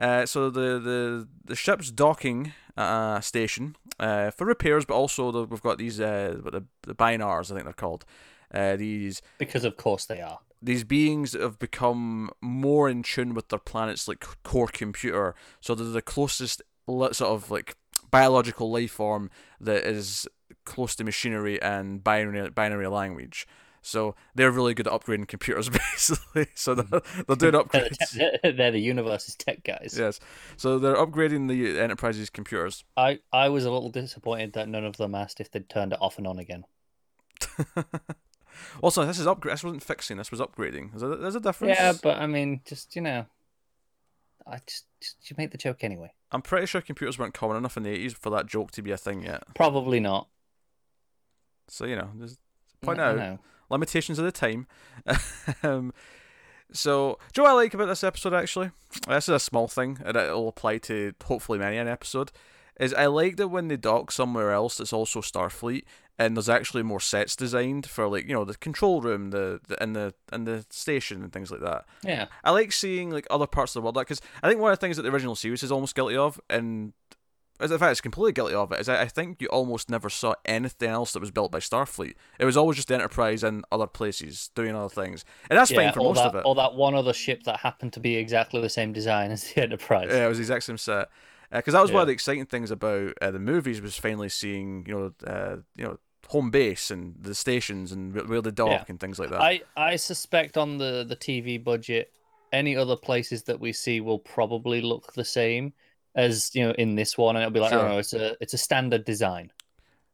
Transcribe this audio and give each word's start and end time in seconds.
uh, 0.00 0.26
so 0.26 0.50
the, 0.50 0.78
the 0.78 1.28
the 1.44 1.56
ship's 1.56 1.90
docking 1.90 2.52
at 2.76 3.16
a 3.18 3.22
station 3.22 3.76
uh, 3.98 4.30
for 4.30 4.46
repairs 4.46 4.84
but 4.84 4.94
also 4.94 5.30
the, 5.32 5.44
we've 5.44 5.62
got 5.62 5.78
these 5.78 6.00
uh, 6.00 6.36
what 6.42 6.52
the, 6.52 6.64
the 6.82 6.94
Bynars 6.94 7.50
I 7.50 7.54
think 7.54 7.64
they're 7.64 7.72
called. 7.72 8.04
Uh, 8.52 8.76
these 8.76 9.20
Because 9.38 9.64
of 9.64 9.76
course 9.76 10.06
they 10.06 10.20
are. 10.22 10.38
these 10.62 10.84
beings 10.84 11.32
that 11.32 11.42
have 11.42 11.58
become 11.58 12.30
more 12.40 12.88
in 12.88 13.02
tune 13.02 13.34
with 13.34 13.48
their 13.48 13.58
planet's 13.58 14.08
like 14.08 14.24
core 14.42 14.68
computer. 14.72 15.34
So 15.60 15.74
they're 15.74 15.86
the 15.86 16.00
closest 16.02 16.62
sort 16.86 17.20
of 17.20 17.50
like 17.50 17.76
biological 18.10 18.70
life 18.70 18.92
form 18.92 19.30
that 19.60 19.84
is 19.84 20.26
close 20.64 20.94
to 20.96 21.04
machinery 21.04 21.60
and 21.60 22.02
binary 22.02 22.48
binary 22.50 22.86
language 22.88 23.46
so 23.88 24.14
they're 24.34 24.50
really 24.50 24.74
good 24.74 24.86
at 24.86 24.92
upgrading 24.92 25.26
computers 25.26 25.68
basically 25.92 26.46
so 26.54 26.74
hmm. 26.74 26.82
they're, 26.90 27.00
they're 27.26 27.50
doing 27.50 27.54
upgrades 27.64 27.96
the, 28.42 28.52
they're 28.56 28.70
the 28.70 28.78
universe's 28.80 29.34
tech 29.34 29.64
guys. 29.64 29.96
yes 29.98 30.20
so 30.56 30.78
they're 30.78 30.96
upgrading 30.96 31.48
the 31.48 31.80
enterprise's 31.80 32.30
computers 32.30 32.84
I, 32.96 33.20
I 33.32 33.48
was 33.48 33.64
a 33.64 33.70
little 33.70 33.90
disappointed 33.90 34.52
that 34.52 34.68
none 34.68 34.84
of 34.84 34.96
them 34.98 35.14
asked 35.14 35.40
if 35.40 35.50
they'd 35.50 35.68
turned 35.68 35.92
it 35.92 35.98
off 36.00 36.18
and 36.18 36.26
on 36.26 36.38
again. 36.38 36.64
also 38.82 39.04
this 39.06 39.18
is 39.18 39.26
upgrade 39.26 39.54
this 39.54 39.64
wasn't 39.64 39.82
fixing 39.82 40.16
this 40.18 40.30
was 40.30 40.40
upgrading 40.40 40.90
there's 40.90 41.02
a, 41.02 41.16
there's 41.16 41.34
a 41.36 41.40
difference 41.40 41.76
Yeah, 41.78 41.92
but 42.02 42.18
I 42.18 42.26
mean, 42.26 42.60
just, 42.66 42.94
you 42.94 43.02
know, 43.02 43.26
I 44.46 44.58
just, 44.66 44.86
just 45.00 45.30
you 45.30 45.36
make 45.38 45.50
the 45.52 45.58
joke 45.58 45.82
anyway. 45.84 46.12
i'm 46.32 46.42
pretty 46.42 46.66
sure 46.66 46.80
computers 46.80 47.18
weren't 47.18 47.34
common 47.34 47.56
enough 47.56 47.76
in 47.76 47.84
the 47.84 47.90
80s 47.90 48.14
for 48.14 48.30
that 48.30 48.46
joke 48.46 48.70
to 48.72 48.82
be 48.82 48.90
a 48.90 48.96
thing 48.96 49.22
yet 49.22 49.44
Probably 49.54 50.00
not. 50.00 50.28
so 51.68 51.84
you 51.86 51.96
know 51.96 52.10
there's 52.16 52.36
point 52.80 53.00
I 53.00 53.10
out 53.10 53.16
know. 53.16 53.38
Limitations 53.70 54.18
of 54.18 54.24
the 54.24 54.32
time. 54.32 54.66
um, 55.62 55.92
so, 56.72 57.18
do 57.32 57.40
you 57.40 57.46
know 57.46 57.54
what 57.54 57.58
I 57.58 57.62
like 57.62 57.74
about 57.74 57.86
this 57.86 58.04
episode 58.04 58.34
actually? 58.34 58.70
This 59.06 59.24
is 59.24 59.34
a 59.34 59.40
small 59.40 59.68
thing, 59.68 59.98
and 60.04 60.16
it'll 60.16 60.48
apply 60.48 60.78
to 60.78 61.14
hopefully 61.24 61.58
many 61.58 61.76
an 61.78 61.88
episode. 61.88 62.30
Is 62.78 62.94
I 62.94 63.06
like 63.06 63.36
that 63.36 63.48
when 63.48 63.68
they 63.68 63.76
dock 63.76 64.12
somewhere 64.12 64.52
else 64.52 64.76
that's 64.76 64.92
also 64.92 65.20
Starfleet, 65.20 65.84
and 66.18 66.36
there's 66.36 66.48
actually 66.48 66.82
more 66.82 67.00
sets 67.00 67.36
designed 67.36 67.86
for 67.86 68.08
like 68.08 68.26
you 68.28 68.34
know 68.34 68.44
the 68.44 68.56
control 68.56 69.00
room, 69.00 69.30
the, 69.30 69.60
the 69.66 69.82
and 69.82 69.96
the 69.96 70.14
and 70.32 70.46
the 70.46 70.66
station 70.70 71.22
and 71.22 71.32
things 71.32 71.50
like 71.50 71.60
that. 71.60 71.86
Yeah. 72.02 72.26
I 72.44 72.50
like 72.50 72.72
seeing 72.72 73.10
like 73.10 73.26
other 73.30 73.46
parts 73.46 73.74
of 73.74 73.80
the 73.80 73.84
world 73.84 73.96
that 73.96 74.00
because 74.00 74.20
I 74.42 74.48
think 74.48 74.60
one 74.60 74.72
of 74.72 74.78
the 74.78 74.80
things 74.80 74.96
that 74.96 75.04
the 75.04 75.10
original 75.10 75.36
series 75.36 75.62
is 75.62 75.72
almost 75.72 75.94
guilty 75.94 76.16
of, 76.16 76.40
and 76.50 76.92
as 77.60 77.70
in 77.70 77.78
fact 77.78 77.92
it's 77.92 78.00
completely 78.00 78.32
guilty 78.32 78.54
of 78.54 78.72
it, 78.72 78.80
is 78.80 78.88
I 78.88 79.02
I 79.02 79.08
think 79.08 79.40
you 79.42 79.48
almost 79.48 79.90
never 79.90 80.08
saw 80.08 80.34
anything 80.44 80.90
else 80.90 81.12
that 81.12 81.20
was 81.20 81.30
built 81.30 81.50
by 81.50 81.58
Starfleet. 81.58 82.14
It 82.38 82.44
was 82.44 82.56
always 82.56 82.76
just 82.76 82.88
the 82.88 82.94
Enterprise 82.94 83.42
and 83.42 83.64
other 83.72 83.86
places 83.86 84.50
doing 84.54 84.74
other 84.74 84.88
things, 84.88 85.24
and 85.50 85.58
that's 85.58 85.70
yeah, 85.70 85.78
fine 85.78 85.92
for 85.92 86.00
most 86.00 86.16
that, 86.16 86.26
of 86.26 86.34
it. 86.36 86.42
Or 86.44 86.54
that 86.56 86.74
one 86.74 86.94
other 86.94 87.12
ship 87.12 87.42
that 87.44 87.60
happened 87.60 87.92
to 87.94 88.00
be 88.00 88.16
exactly 88.16 88.60
the 88.60 88.68
same 88.68 88.92
design 88.92 89.30
as 89.30 89.44
the 89.52 89.62
Enterprise. 89.62 90.08
Yeah, 90.10 90.26
it 90.26 90.28
was 90.28 90.38
the 90.38 90.42
exact 90.42 90.64
same 90.64 90.78
set. 90.78 91.08
Because 91.50 91.72
that 91.72 91.80
was 91.80 91.90
one 91.90 92.02
of 92.02 92.06
the 92.08 92.12
exciting 92.12 92.44
things 92.44 92.70
about 92.70 93.14
uh, 93.22 93.30
the 93.30 93.38
movies 93.38 93.80
was 93.80 93.96
finally 93.96 94.28
seeing 94.28 94.84
you 94.86 94.94
know 94.94 95.12
uh, 95.26 95.56
you 95.76 95.84
know 95.84 95.98
home 96.28 96.50
base 96.50 96.90
and 96.90 97.14
the 97.18 97.34
stations 97.34 97.90
and 97.90 98.14
where- 98.14 98.24
where 98.26 98.42
they 98.42 98.50
dock 98.50 98.68
Yeah. 98.68 98.84
and 98.88 99.00
things 99.00 99.18
like 99.18 99.30
that. 99.30 99.40
I, 99.40 99.62
I 99.76 99.96
suspect 99.96 100.58
on 100.58 100.76
the, 100.76 101.06
the 101.08 101.16
TV 101.16 101.62
budget, 101.62 102.12
any 102.52 102.76
other 102.76 102.96
places 102.96 103.44
that 103.44 103.58
we 103.60 103.72
see 103.72 104.02
will 104.02 104.18
probably 104.18 104.82
look 104.82 105.14
the 105.14 105.24
same 105.24 105.72
as 106.18 106.50
you 106.54 106.66
know 106.66 106.72
in 106.72 106.94
this 106.96 107.16
one, 107.16 107.36
and 107.36 107.42
it'll 107.42 107.52
be 107.54 107.60
like, 107.60 107.72
Sure. 107.72 107.80
oh 107.86 107.88
no, 107.92 107.98
it's 107.98 108.12
a 108.12 108.36
it's 108.42 108.52
a 108.54 108.58
standard 108.58 109.04
design. 109.06 109.50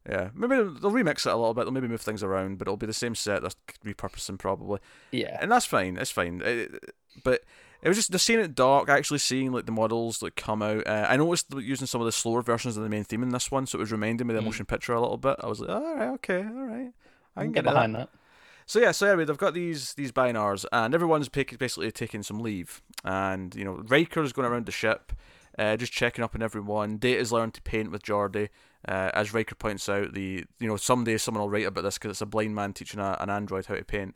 Yeah, 0.08 0.28
maybe 0.34 0.56
they'll 0.56 0.92
remix 0.92 1.26
it 1.26 1.32
a 1.32 1.36
little 1.36 1.54
bit. 1.54 1.64
They'll 1.64 1.72
maybe 1.72 1.88
move 1.88 2.02
things 2.02 2.22
around, 2.22 2.58
but 2.58 2.68
it'll 2.68 2.76
be 2.76 2.86
the 2.86 2.92
same 2.92 3.14
set. 3.14 3.40
That's 3.42 3.56
repurposing 3.84 4.38
probably. 4.38 4.78
Yeah, 5.12 5.38
and 5.40 5.50
that's 5.50 5.64
fine. 5.66 5.96
It's 5.96 6.10
fine. 6.10 6.42
It- 6.44 6.94
but 7.22 7.42
it 7.80 7.86
was 7.88 7.96
just 7.96 8.10
the 8.10 8.18
seeing 8.18 8.40
it 8.40 8.56
dark, 8.56 8.88
actually 8.88 9.20
seeing 9.20 9.52
like 9.52 9.66
the 9.66 9.72
models 9.72 10.20
like 10.20 10.34
come 10.34 10.62
out. 10.62 10.84
Uh, 10.86 11.06
I 11.08 11.16
noticed 11.16 11.46
using 11.54 11.86
some 11.86 12.00
of 12.00 12.06
the 12.06 12.12
slower 12.12 12.42
versions 12.42 12.76
of 12.76 12.82
the 12.82 12.88
main 12.88 13.04
theme 13.04 13.22
in 13.22 13.28
this 13.28 13.52
one, 13.52 13.66
so 13.66 13.78
it 13.78 13.80
was 13.80 13.92
reminding 13.92 14.26
me 14.26 14.34
of 14.34 14.36
the 14.36 14.42
Mm. 14.42 14.46
motion 14.46 14.66
picture 14.66 14.92
a 14.94 15.00
little 15.00 15.16
bit. 15.16 15.36
I 15.40 15.46
was 15.46 15.60
like, 15.60 15.70
all 15.70 15.94
right, 15.94 16.08
okay, 16.14 16.38
all 16.44 16.64
right, 16.66 16.92
I 17.36 17.42
can 17.42 17.52
get 17.52 17.62
get, 17.62 17.72
behind. 17.72 17.92
behind 17.92 17.94
that. 17.94 18.18
So 18.66 18.80
yeah, 18.80 18.90
so 18.92 19.06
anyway, 19.06 19.26
they've 19.26 19.38
got 19.38 19.54
these 19.54 19.94
these 19.94 20.10
Bynars, 20.10 20.64
and 20.72 20.92
everyone's 20.92 21.28
basically 21.28 21.92
taking 21.92 22.22
some 22.24 22.40
leave, 22.40 22.82
and 23.04 23.54
you 23.54 23.64
know 23.64 23.74
Riker's 23.86 24.32
going 24.32 24.48
around 24.50 24.66
the 24.66 24.72
ship, 24.72 25.12
uh, 25.58 25.76
just 25.76 25.92
checking 25.92 26.24
up 26.24 26.34
on 26.34 26.42
everyone. 26.42 26.96
Data's 26.98 27.32
learned 27.32 27.54
to 27.54 27.62
paint 27.62 27.90
with 27.90 28.02
Geordi. 28.02 28.48
Uh, 28.86 29.10
as 29.14 29.32
Riker 29.32 29.54
points 29.54 29.88
out, 29.88 30.12
the 30.14 30.44
you 30.60 30.66
know 30.68 30.76
someday 30.76 31.16
someone 31.16 31.42
will 31.42 31.50
write 31.50 31.66
about 31.66 31.82
this 31.84 31.94
because 31.98 32.10
it's 32.10 32.20
a 32.20 32.26
blind 32.26 32.54
man 32.54 32.72
teaching 32.72 33.00
a, 33.00 33.16
an 33.20 33.30
android 33.30 33.66
how 33.66 33.74
to 33.76 33.84
paint 33.84 34.14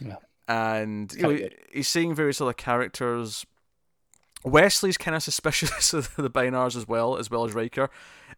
Yeah. 0.00 0.16
and 0.48 1.12
you 1.12 1.22
know, 1.22 1.28
he- 1.30 1.50
he's 1.72 1.88
seeing 1.88 2.14
various 2.14 2.40
other 2.40 2.52
characters. 2.54 3.44
Wesley's 4.44 4.96
kind 4.96 5.14
of 5.16 5.22
suspicious 5.22 5.92
of 5.94 6.14
the 6.16 6.30
Bynars 6.30 6.76
as 6.76 6.86
well, 6.86 7.16
as 7.16 7.30
well 7.30 7.44
as 7.44 7.54
Riker, 7.54 7.90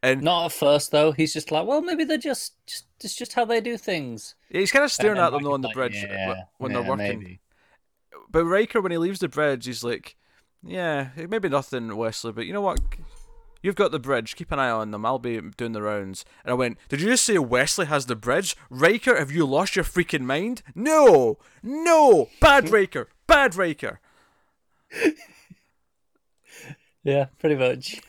and 0.02 0.22
Not 0.22 0.46
at 0.46 0.52
first 0.52 0.90
though. 0.92 1.12
He's 1.12 1.32
just 1.32 1.50
like, 1.52 1.66
well, 1.66 1.82
maybe 1.82 2.04
they're 2.04 2.16
just 2.18 2.54
just 2.66 2.86
it's 3.04 3.14
just 3.14 3.34
how 3.34 3.44
they 3.44 3.60
do 3.60 3.76
things. 3.76 4.34
Yeah, 4.50 4.60
he's 4.60 4.72
kind 4.72 4.84
of 4.84 4.90
staring 4.90 5.18
at 5.18 5.30
them 5.30 5.42
though 5.42 5.52
on 5.52 5.60
the 5.60 5.68
like, 5.68 5.74
bridge 5.76 5.94
yeah, 5.94 6.34
when 6.58 6.72
yeah, 6.72 6.80
they're 6.80 6.90
working. 6.90 7.18
maybe. 7.20 7.40
But 8.30 8.44
Riker, 8.46 8.80
when 8.80 8.92
he 8.92 8.98
leaves 8.98 9.18
the 9.20 9.28
bridge, 9.28 9.66
he's 9.66 9.84
like, 9.84 10.16
"Yeah, 10.62 11.08
maybe 11.16 11.48
nothing, 11.48 11.96
Wesley, 11.96 12.32
but 12.32 12.46
you 12.46 12.52
know 12.52 12.60
what? 12.60 12.80
You've 13.62 13.74
got 13.74 13.92
the 13.92 13.98
bridge. 13.98 14.36
Keep 14.36 14.52
an 14.52 14.58
eye 14.58 14.70
on 14.70 14.90
them. 14.90 15.04
I'll 15.04 15.18
be 15.18 15.40
doing 15.56 15.72
the 15.72 15.82
rounds." 15.82 16.24
And 16.44 16.52
I 16.52 16.54
went, 16.54 16.78
"Did 16.88 17.00
you 17.00 17.08
just 17.08 17.24
say 17.24 17.38
Wesley 17.38 17.86
has 17.86 18.06
the 18.06 18.16
bridge? 18.16 18.56
Riker, 18.70 19.18
have 19.18 19.30
you 19.30 19.46
lost 19.46 19.76
your 19.76 19.84
freaking 19.84 20.22
mind? 20.22 20.62
No, 20.74 21.38
no, 21.62 22.28
bad 22.40 22.70
Riker, 22.70 23.08
bad 23.26 23.54
Riker." 23.54 24.00
Yeah, 27.02 27.26
pretty 27.38 27.56
much. 27.56 28.00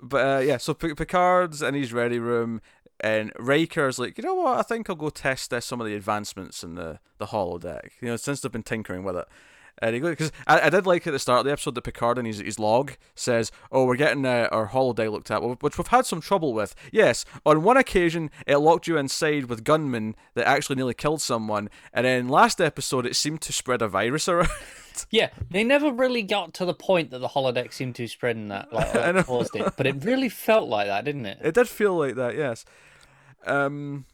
But 0.00 0.36
uh, 0.36 0.40
yeah, 0.40 0.56
so 0.56 0.74
P- 0.74 0.94
Picard's 0.94 1.62
in 1.62 1.74
his 1.74 1.92
ready 1.92 2.18
room, 2.18 2.60
and 3.00 3.32
Riker's 3.38 3.98
like, 3.98 4.18
you 4.18 4.24
know 4.24 4.34
what? 4.34 4.58
I 4.58 4.62
think 4.62 4.90
I'll 4.90 4.96
go 4.96 5.10
test 5.10 5.52
uh, 5.54 5.60
some 5.60 5.80
of 5.80 5.86
the 5.86 5.94
advancements 5.94 6.64
in 6.64 6.74
the 6.74 6.98
the 7.18 7.26
holodeck. 7.26 7.90
You 8.00 8.08
know, 8.08 8.16
since 8.16 8.40
they've 8.40 8.50
been 8.50 8.62
tinkering 8.62 9.04
with 9.04 9.16
it. 9.16 9.26
And 9.82 9.96
he 9.96 10.00
goes 10.00 10.10
because 10.10 10.30
I, 10.46 10.60
I 10.60 10.70
did 10.70 10.86
like 10.86 11.08
at 11.08 11.12
the 11.12 11.18
start 11.18 11.40
of 11.40 11.44
the 11.44 11.50
episode 11.50 11.74
that 11.74 11.82
Picard 11.82 12.16
in 12.16 12.24
his, 12.24 12.38
his 12.38 12.60
log 12.60 12.92
says, 13.16 13.50
"Oh, 13.72 13.84
we're 13.84 13.96
getting 13.96 14.24
uh, 14.24 14.48
our 14.52 14.68
holodeck 14.68 15.10
looked 15.10 15.30
at, 15.32 15.42
which 15.60 15.76
we've 15.76 15.86
had 15.88 16.06
some 16.06 16.20
trouble 16.20 16.54
with. 16.54 16.76
Yes, 16.92 17.24
on 17.44 17.64
one 17.64 17.76
occasion 17.76 18.30
it 18.46 18.58
locked 18.58 18.86
you 18.86 18.96
inside 18.96 19.46
with 19.46 19.64
gunmen 19.64 20.14
that 20.34 20.46
actually 20.46 20.76
nearly 20.76 20.94
killed 20.94 21.20
someone, 21.20 21.68
and 21.92 22.06
then 22.06 22.28
last 22.28 22.60
episode 22.60 23.06
it 23.06 23.16
seemed 23.16 23.40
to 23.40 23.52
spread 23.52 23.82
a 23.82 23.88
virus 23.88 24.28
around." 24.28 24.48
Yeah, 25.10 25.30
they 25.50 25.64
never 25.64 25.90
really 25.90 26.22
got 26.22 26.52
to 26.52 26.66
the 26.66 26.74
point 26.74 27.12
that 27.12 27.20
the 27.20 27.28
holodeck 27.28 27.72
seemed 27.72 27.94
to 27.94 28.06
spread 28.06 28.36
in 28.36 28.48
that, 28.48 28.70
like, 28.74 28.94
like 29.14 29.24
caused 29.24 29.56
it. 29.56 29.72
But 29.74 29.86
it 29.86 30.04
really 30.04 30.28
felt 30.28 30.68
like 30.68 30.86
that, 30.86 31.06
didn't 31.06 31.24
it? 31.24 31.38
It 31.42 31.54
did 31.54 31.66
feel 31.66 31.96
like 31.96 32.16
that, 32.16 32.36
yes. 32.36 32.66
Um, 33.46 34.04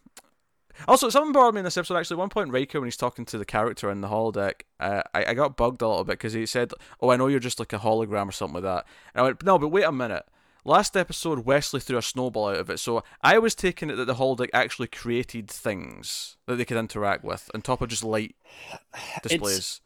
also, 0.87 1.09
something 1.09 1.33
bothered 1.33 1.55
me 1.55 1.61
in 1.61 1.65
this 1.65 1.77
episode. 1.77 1.97
Actually, 1.97 2.17
at 2.17 2.19
one 2.19 2.29
point, 2.29 2.51
Riker, 2.51 2.81
when 2.81 2.87
he's 2.87 2.97
talking 2.97 3.25
to 3.27 3.39
the 3.39 3.45
character 3.45 3.91
in 3.91 4.01
the 4.01 4.09
holodeck, 4.09 4.63
uh, 4.79 5.03
I, 5.13 5.27
I 5.27 5.35
got 5.35 5.57
bugged 5.57 5.83
a 5.83 5.89
little 5.89 6.05
bit 6.05 6.19
because 6.19 6.33
he 6.33 6.47
said, 6.47 6.73
"Oh, 7.01 7.11
I 7.11 7.17
know 7.17 7.27
you're 7.27 7.41
just 7.41 7.59
like 7.59 7.73
a 7.73 7.79
hologram 7.79 8.29
or 8.29 8.33
something 8.33 8.63
like 8.63 8.65
that." 8.65 8.87
And 9.15 9.21
I 9.21 9.25
went, 9.25 9.43
"No, 9.43 9.59
but 9.59 9.69
wait 9.69 9.85
a 9.85 9.93
minute." 9.93 10.25
Last 10.65 10.97
episode, 10.97 11.47
Wesley 11.47 11.81
threw 11.81 11.97
a 11.97 12.03
snowball 12.03 12.49
out 12.49 12.57
of 12.57 12.69
it, 12.71 12.79
so 12.79 13.03
I 13.23 13.39
was 13.39 13.55
taking 13.55 13.91
it 13.91 13.97
that 13.97 14.05
the 14.05 14.17
holodeck 14.17 14.51
actually 14.53 14.89
created 14.89 15.49
things 15.49 16.37
that 16.47 16.57
they 16.57 16.65
could 16.65 16.77
interact 16.77 17.25
with, 17.25 17.51
on 17.55 17.63
top 17.63 17.81
of 17.81 17.89
just 17.89 18.05
light 18.05 18.37
displays. 19.23 19.81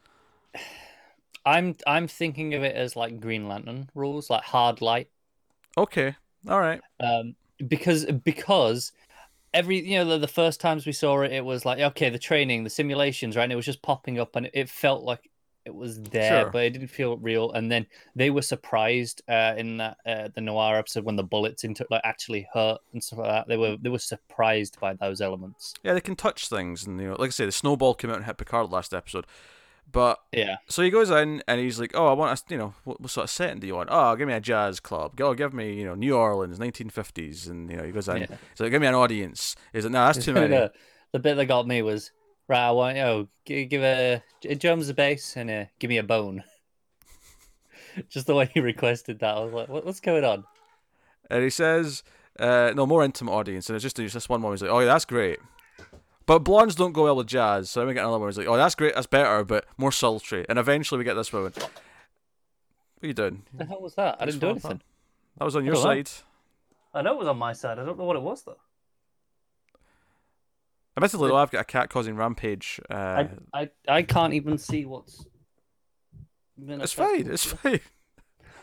I'm 1.45 1.77
I'm 1.87 2.09
thinking 2.09 2.55
of 2.55 2.63
it 2.63 2.75
as 2.77 2.97
like 2.97 3.21
Green 3.21 3.49
Lantern 3.49 3.91
rules, 3.95 4.31
like 4.31 4.43
hard 4.43 4.81
light. 4.81 5.09
Okay, 5.77 6.17
all 6.49 6.61
right. 6.61 6.81
Um, 7.01 7.35
because 7.67 8.05
because 8.07 8.93
every 9.55 9.81
you 9.87 9.99
know 9.99 10.05
the, 10.05 10.19
the 10.19 10.29
first 10.29 10.61
times 10.61 10.87
we 10.87 10.93
saw 10.93 11.21
it, 11.23 11.33
it 11.33 11.45
was 11.45 11.65
like 11.65 11.79
okay, 11.81 12.11
the 12.11 12.19
training, 12.19 12.65
the 12.65 12.71
simulations, 12.71 13.37
right? 13.37 13.45
And 13.45 13.53
it 13.53 13.57
was 13.57 13.67
just 13.67 13.83
popping 13.83 14.19
up, 14.19 14.37
and 14.37 14.47
it, 14.47 14.53
it 14.55 14.69
felt 14.69 15.03
like 15.05 15.29
it 15.65 15.75
was 15.75 16.01
there, 16.03 16.43
Sure. 16.43 16.51
but 16.51 16.65
it 16.65 16.71
didn't 16.71 16.89
feel 16.89 17.17
real. 17.19 17.53
And 17.53 17.71
then 17.71 17.87
they 18.17 18.31
were 18.31 18.43
surprised 18.43 19.23
uh, 19.29 19.55
in 19.57 19.77
that 19.77 19.97
uh, 20.05 20.29
the 20.35 20.41
noir 20.41 20.77
episode 20.77 21.05
when 21.05 21.15
the 21.15 21.23
bullets 21.23 21.63
into 21.63 21.87
like 21.89 22.01
actually 22.03 22.49
hurt 22.53 22.81
and 22.93 23.03
stuff 23.03 23.21
like 23.21 23.29
that. 23.29 23.49
They 23.49 23.57
were 23.57 23.77
they 23.81 23.89
were 23.89 23.99
surprised 24.01 24.81
by 24.81 24.95
those 24.95 25.21
elements. 25.21 25.75
Yeah, 25.85 25.95
they 25.95 26.01
can 26.01 26.17
touch 26.17 26.49
things, 26.49 26.87
and 26.87 27.01
you 27.01 27.09
know, 27.09 27.17
like 27.19 27.29
I 27.29 27.31
say, 27.31 27.47
the 27.47 27.53
snowball 27.53 27.95
came 27.95 28.11
out 28.11 28.17
and 28.17 28.27
hit 28.27 28.39
Picard 28.39 28.71
last 28.71 28.93
episode. 28.93 29.27
But 29.91 30.19
Yeah, 30.33 30.57
so 30.69 30.83
he 30.83 30.89
goes 30.89 31.11
in 31.11 31.43
and 31.47 31.61
he's 31.61 31.79
like, 31.79 31.93
"Oh, 31.95 32.07
I 32.07 32.15
want 32.15 32.39
a, 32.39 32.53
you 32.53 32.59
know, 32.59 32.75
what, 32.85 33.01
what 33.01 33.11
sort 33.11 33.25
of 33.25 33.31
setting 33.31 33.61
do 33.61 33.67
you 33.67 33.75
want? 33.75 33.91
Oh, 33.93 34.17
give 34.17 34.27
me 34.27 34.33
a 34.33 34.41
jazz 34.41 34.81
club. 34.81 35.17
Go, 35.17 35.35
give 35.35 35.53
me, 35.53 35.75
you 35.75 35.85
know, 35.85 35.95
New 35.95 36.17
Orleans, 36.17 36.59
1950s." 36.59 37.51
And 37.51 37.71
you 37.71 37.77
know, 37.77 37.85
he 37.85 37.93
goes 37.93 38.09
in. 38.09 38.23
Yeah. 38.23 38.27
He's 38.29 38.61
like, 38.61 38.71
"Give 38.71 38.81
me 38.81 38.87
an 38.87 38.95
audience." 38.95 39.55
He's 39.73 39.85
like, 39.85 39.93
"No, 39.93 40.07
that's 40.07 40.25
too 40.25 40.33
many." 40.33 40.49
the, 40.49 40.73
the 41.13 41.19
bit 41.19 41.37
that 41.37 41.47
got 41.47 41.67
me 41.67 41.83
was 41.83 42.11
right. 42.49 42.69
I 42.69 42.71
want 42.71 42.97
oh 42.99 43.29
give, 43.45 43.69
give 43.69 43.83
a 43.83 44.23
drums 44.57 44.89
a 44.89 44.95
bass 44.95 45.37
and 45.37 45.51
uh, 45.51 45.65
give 45.79 45.89
me 45.91 45.99
a 45.99 46.03
bone. 46.03 46.43
Just 48.09 48.27
the 48.27 48.35
way 48.35 48.51
he 48.53 48.61
requested 48.61 49.19
that, 49.21 49.37
I 49.37 49.41
was 49.41 49.53
like, 49.53 49.69
what, 49.69 49.85
what's 49.85 50.01
going 50.01 50.25
on? 50.25 50.45
And 51.31 51.43
he 51.43 51.51
says, 51.51 52.03
uh, 52.39 52.73
"No, 52.75 52.87
more 52.87 53.05
intimate 53.05 53.33
audience." 53.33 53.69
And 53.69 53.77
it's 53.77 53.83
just 53.83 53.99
it's 53.99 54.13
just 54.13 54.29
one 54.29 54.41
moment. 54.41 54.61
He's 54.61 54.69
like, 54.69 54.75
"Oh, 54.75 54.81
yeah, 54.81 54.87
that's 54.87 55.05
great." 55.05 55.39
But 56.27 56.41
blondes 56.41 56.75
don't 56.77 56.93
go 56.93 57.05
well 57.05 57.17
with 57.17 57.27
jazz, 57.27 57.71
so 57.71 57.81
then 57.81 57.89
we 57.89 57.95
get 57.95 58.01
another 58.05 58.19
one. 58.19 58.29
He's 58.29 58.39
like, 58.39 58.47
"Oh, 58.47 58.57
that's 58.57 58.75
great, 58.75 58.95
that's 58.95 59.07
better, 59.07 59.45
but 59.45 59.67
more 59.77 59.91
sultry." 59.93 60.47
And 60.49 60.59
eventually 60.59 60.99
we 60.99 61.05
get 61.05 61.15
this 61.15 61.33
one. 61.33 61.45
What 61.45 61.71
are 63.03 63.07
you 63.07 63.13
doing? 63.13 63.43
What 63.53 63.59
the 63.59 63.65
hell 63.73 63.81
was 63.83 63.95
that? 63.97 64.17
I 64.21 64.27
Just 64.27 64.39
didn't 64.39 64.55
do 64.55 64.61
fall 64.61 64.71
apart. 64.71 64.71
anything. 64.73 64.83
That 65.39 65.45
was 65.45 65.57
on 65.57 65.65
your 65.65 65.75
don't 65.75 65.85
know. 65.85 65.91
side. 65.91 66.11
I 66.95 67.03
know 67.03 67.13
it 67.15 67.19
was 67.19 67.29
on 67.29 67.39
my 67.39 67.53
side. 67.55 67.79
I 67.79 67.85
don't 67.85 67.99
know 67.99 68.05
what 68.05 68.17
it 68.17 68.23
was 68.23 68.43
though. 68.43 68.59
Admittedly, 70.97 71.29
though, 71.31 71.37
I've 71.37 71.51
got 71.51 71.63
a 71.63 71.65
cat 71.65 71.89
causing 71.89 72.17
rampage. 72.17 72.79
Uh, 72.91 73.25
I, 73.55 73.61
I 73.63 73.71
I 73.89 74.03
can't 74.03 74.35
even 74.35 74.59
see 74.59 74.85
what's. 74.85 75.25
been 76.59 76.81
it's 76.83 76.93
affected. 76.93 77.25
fine. 77.25 77.33
It's 77.33 77.45
fine. 77.53 77.81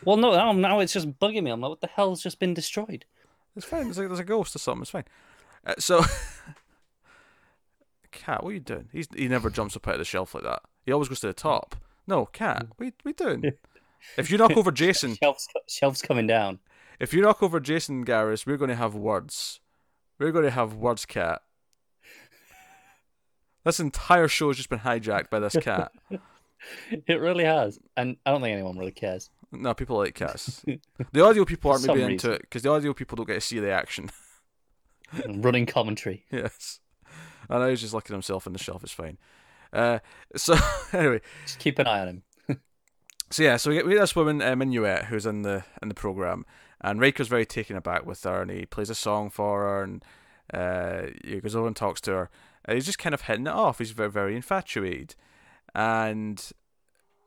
Well, 0.04 0.16
no, 0.16 0.32
now, 0.32 0.52
now 0.52 0.78
it's 0.80 0.92
just 0.92 1.18
bugging 1.18 1.42
me. 1.42 1.50
I'm 1.50 1.60
like, 1.60 1.70
what 1.70 1.80
the 1.80 1.88
hell's 1.88 2.22
just 2.22 2.38
been 2.38 2.54
destroyed? 2.54 3.04
It's 3.56 3.66
fine. 3.66 3.84
There's 3.84 3.98
a, 3.98 4.06
there's 4.06 4.20
a 4.20 4.24
ghost 4.24 4.54
or 4.54 4.60
something. 4.60 4.82
It's 4.82 4.90
fine. 4.90 5.04
Uh, 5.66 5.74
so, 5.78 6.02
cat, 8.30 8.44
what 8.44 8.50
are 8.50 8.54
you 8.54 8.60
doing? 8.60 8.88
He's 8.92 9.08
he 9.14 9.28
never 9.28 9.50
jumps 9.50 9.76
up 9.76 9.86
out 9.88 9.94
of 9.94 9.98
the 9.98 10.04
shelf 10.04 10.34
like 10.34 10.44
that. 10.44 10.62
He 10.84 10.92
always 10.92 11.08
goes 11.08 11.20
to 11.20 11.26
the 11.26 11.32
top. 11.32 11.76
No, 12.06 12.26
cat, 12.26 12.66
what 12.76 12.84
are 12.84 12.84
you, 12.86 12.92
what 13.02 13.20
are 13.22 13.26
you 13.26 13.40
doing? 13.40 13.52
If 14.16 14.30
you 14.30 14.38
knock 14.38 14.56
over 14.56 14.72
Jason, 14.72 15.14
Shelves 15.22 15.46
shelves 15.68 16.00
coming 16.00 16.26
down. 16.26 16.58
if 16.98 17.12
you 17.12 17.20
knock 17.20 17.42
over 17.42 17.60
Jason 17.60 18.02
Garris, 18.02 18.46
we're 18.46 18.56
going 18.56 18.70
to 18.70 18.74
have 18.74 18.94
words. 18.94 19.60
We're 20.18 20.32
going 20.32 20.46
to 20.46 20.50
have 20.50 20.72
words, 20.74 21.04
cat. 21.04 21.42
This 23.62 23.78
entire 23.78 24.26
show 24.26 24.48
has 24.48 24.56
just 24.56 24.70
been 24.70 24.78
hijacked 24.78 25.28
by 25.28 25.38
this 25.40 25.54
cat. 25.60 25.92
It 27.06 27.20
really 27.20 27.44
has, 27.44 27.78
and 27.96 28.16
I 28.26 28.30
don't 28.30 28.40
think 28.42 28.52
anyone 28.54 28.78
really 28.78 28.90
cares. 28.90 29.28
No, 29.52 29.72
people 29.74 29.96
like 29.98 30.14
cats. 30.14 30.62
The 31.12 31.22
audio 31.24 31.44
people 31.44 31.70
aren't 31.70 31.86
maybe 31.86 32.00
some 32.00 32.10
into 32.10 32.30
it 32.32 32.40
because 32.42 32.62
the 32.62 32.70
audio 32.70 32.92
people 32.94 33.16
don't 33.16 33.26
get 33.26 33.34
to 33.34 33.40
see 33.42 33.58
the 33.60 33.70
action. 33.70 34.10
Running 35.26 35.66
commentary. 35.66 36.24
yes. 36.30 36.80
I 37.50 37.58
know 37.58 37.68
he's 37.68 37.80
just 37.80 37.94
looking 37.94 38.14
himself 38.14 38.46
in 38.46 38.52
the 38.52 38.58
shelf. 38.58 38.82
It's 38.82 38.92
fine. 38.92 39.18
Uh, 39.72 39.98
so 40.36 40.56
anyway, 40.92 41.20
Just 41.44 41.58
keep 41.58 41.78
an 41.78 41.86
eye 41.86 42.00
on 42.00 42.08
him. 42.08 42.22
so 43.30 43.42
yeah, 43.42 43.56
so 43.56 43.70
we 43.70 43.76
get, 43.76 43.86
we 43.86 43.92
get 43.92 44.00
this 44.00 44.16
woman 44.16 44.40
uh, 44.40 44.54
Minuet 44.54 45.06
who's 45.06 45.26
in 45.26 45.42
the 45.42 45.64
in 45.82 45.88
the 45.88 45.94
program, 45.94 46.46
and 46.80 47.00
Riker's 47.00 47.28
very 47.28 47.46
taken 47.46 47.76
aback 47.76 48.06
with 48.06 48.22
her, 48.24 48.42
and 48.42 48.50
he 48.50 48.66
plays 48.66 48.90
a 48.90 48.94
song 48.94 49.30
for 49.30 49.62
her, 49.62 49.82
and 49.82 50.04
uh, 50.54 51.10
he 51.24 51.40
goes 51.40 51.56
over 51.56 51.66
and 51.66 51.76
talks 51.76 52.00
to 52.02 52.12
her, 52.12 52.30
and 52.64 52.76
he's 52.76 52.86
just 52.86 52.98
kind 52.98 53.14
of 53.14 53.22
hitting 53.22 53.46
it 53.46 53.52
off. 53.52 53.78
He's 53.78 53.90
very 53.90 54.10
very 54.10 54.36
infatuated, 54.36 55.14
and 55.74 56.52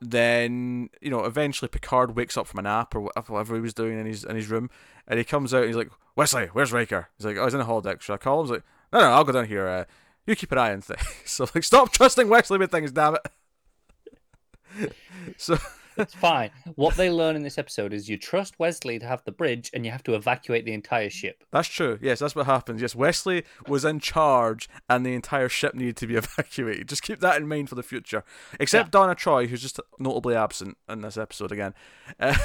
then 0.01 0.89
you 1.01 1.09
know 1.09 1.23
eventually 1.23 1.69
Picard 1.69 2.15
wakes 2.15 2.37
up 2.37 2.47
from 2.47 2.59
a 2.59 2.63
nap 2.63 2.93
or 2.95 3.01
whatever 3.01 3.55
he 3.55 3.61
was 3.61 3.73
doing 3.73 3.99
in 3.99 4.05
his 4.05 4.23
in 4.23 4.35
his 4.35 4.49
room, 4.49 4.69
and 5.07 5.17
he 5.17 5.23
comes 5.25 5.53
out 5.53 5.59
and 5.63 5.67
he's 5.67 5.77
like, 5.77 5.91
Wesley, 6.15 6.47
where's 6.47 6.73
Riker? 6.73 7.09
He's 7.17 7.25
like, 7.25 7.37
oh, 7.37 7.45
he's 7.45 7.53
in 7.53 7.59
the 7.59 7.65
holodeck. 7.65 8.01
Should 8.01 8.13
I 8.13 8.17
call 8.17 8.41
him? 8.41 8.47
He's 8.47 8.51
like, 8.51 8.63
no, 8.91 8.99
no, 8.99 9.11
I'll 9.11 9.23
go 9.23 9.31
down 9.31 9.47
here. 9.47 9.67
Uh, 9.67 9.85
you 10.25 10.35
keep 10.35 10.51
an 10.51 10.57
eye 10.57 10.73
on 10.73 10.81
things. 10.81 11.01
So 11.25 11.47
like, 11.55 11.63
stop 11.63 11.91
trusting 11.91 12.29
Wesley 12.29 12.57
with 12.57 12.71
things, 12.71 12.91
damn 12.91 13.15
it. 13.15 14.93
so 15.37 15.57
It's 15.97 16.13
fine. 16.15 16.49
What 16.75 16.95
they 16.95 17.09
learn 17.11 17.35
in 17.35 17.43
this 17.43 17.57
episode 17.59 17.93
is 17.93 18.09
you 18.09 18.17
trust 18.17 18.57
Wesley 18.59 18.97
to 18.99 19.05
have 19.05 19.23
the 19.25 19.31
bridge, 19.31 19.69
and 19.73 19.85
you 19.85 19.91
have 19.91 20.03
to 20.03 20.15
evacuate 20.15 20.65
the 20.65 20.73
entire 20.73 21.09
ship. 21.09 21.43
that's 21.51 21.67
true. 21.67 21.99
Yes, 22.01 22.19
that's 22.19 22.35
what 22.35 22.45
happens. 22.47 22.81
Yes, 22.81 22.95
Wesley 22.95 23.43
was 23.67 23.85
in 23.85 23.99
charge, 23.99 24.67
and 24.89 25.05
the 25.05 25.13
entire 25.13 25.49
ship 25.49 25.75
needed 25.75 25.97
to 25.97 26.07
be 26.07 26.15
evacuated. 26.23 26.89
Just 26.89 27.03
keep 27.03 27.19
that 27.19 27.37
in 27.37 27.47
mind 27.47 27.69
for 27.69 27.75
the 27.75 27.83
future. 27.83 28.23
Except 28.59 28.91
Donna 28.91 29.13
Troy, 29.15 29.47
who's 29.47 29.61
just 29.61 29.79
notably 29.99 30.35
absent 30.35 30.77
in 30.89 31.01
this 31.01 31.17
episode 31.17 31.51
again. 31.51 31.73
Uh, 32.19 32.35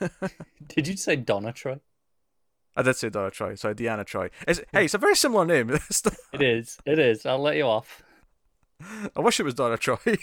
Did 0.68 0.88
you 0.88 0.96
say 0.96 1.16
Donna 1.16 1.52
Troy? 1.52 1.80
I 2.76 2.82
did 2.82 2.96
say 2.96 3.08
Donna 3.08 3.30
Troy. 3.30 3.54
Sorry, 3.54 3.74
Deanna 3.74 4.04
Troy. 4.04 4.30
It's, 4.48 4.60
hey, 4.72 4.84
it's 4.86 4.94
a 4.94 4.98
very 4.98 5.14
similar 5.16 5.44
name. 5.44 5.70
It 6.32 6.42
is. 6.42 6.78
It 6.84 6.98
is. 6.98 7.24
I'll 7.24 7.38
let 7.38 7.56
you 7.56 7.64
off. 7.64 8.02
I 9.16 9.20
wish 9.20 9.38
it 9.38 9.44
was 9.44 9.54
Donna 9.54 9.76
Troy. 9.78 9.96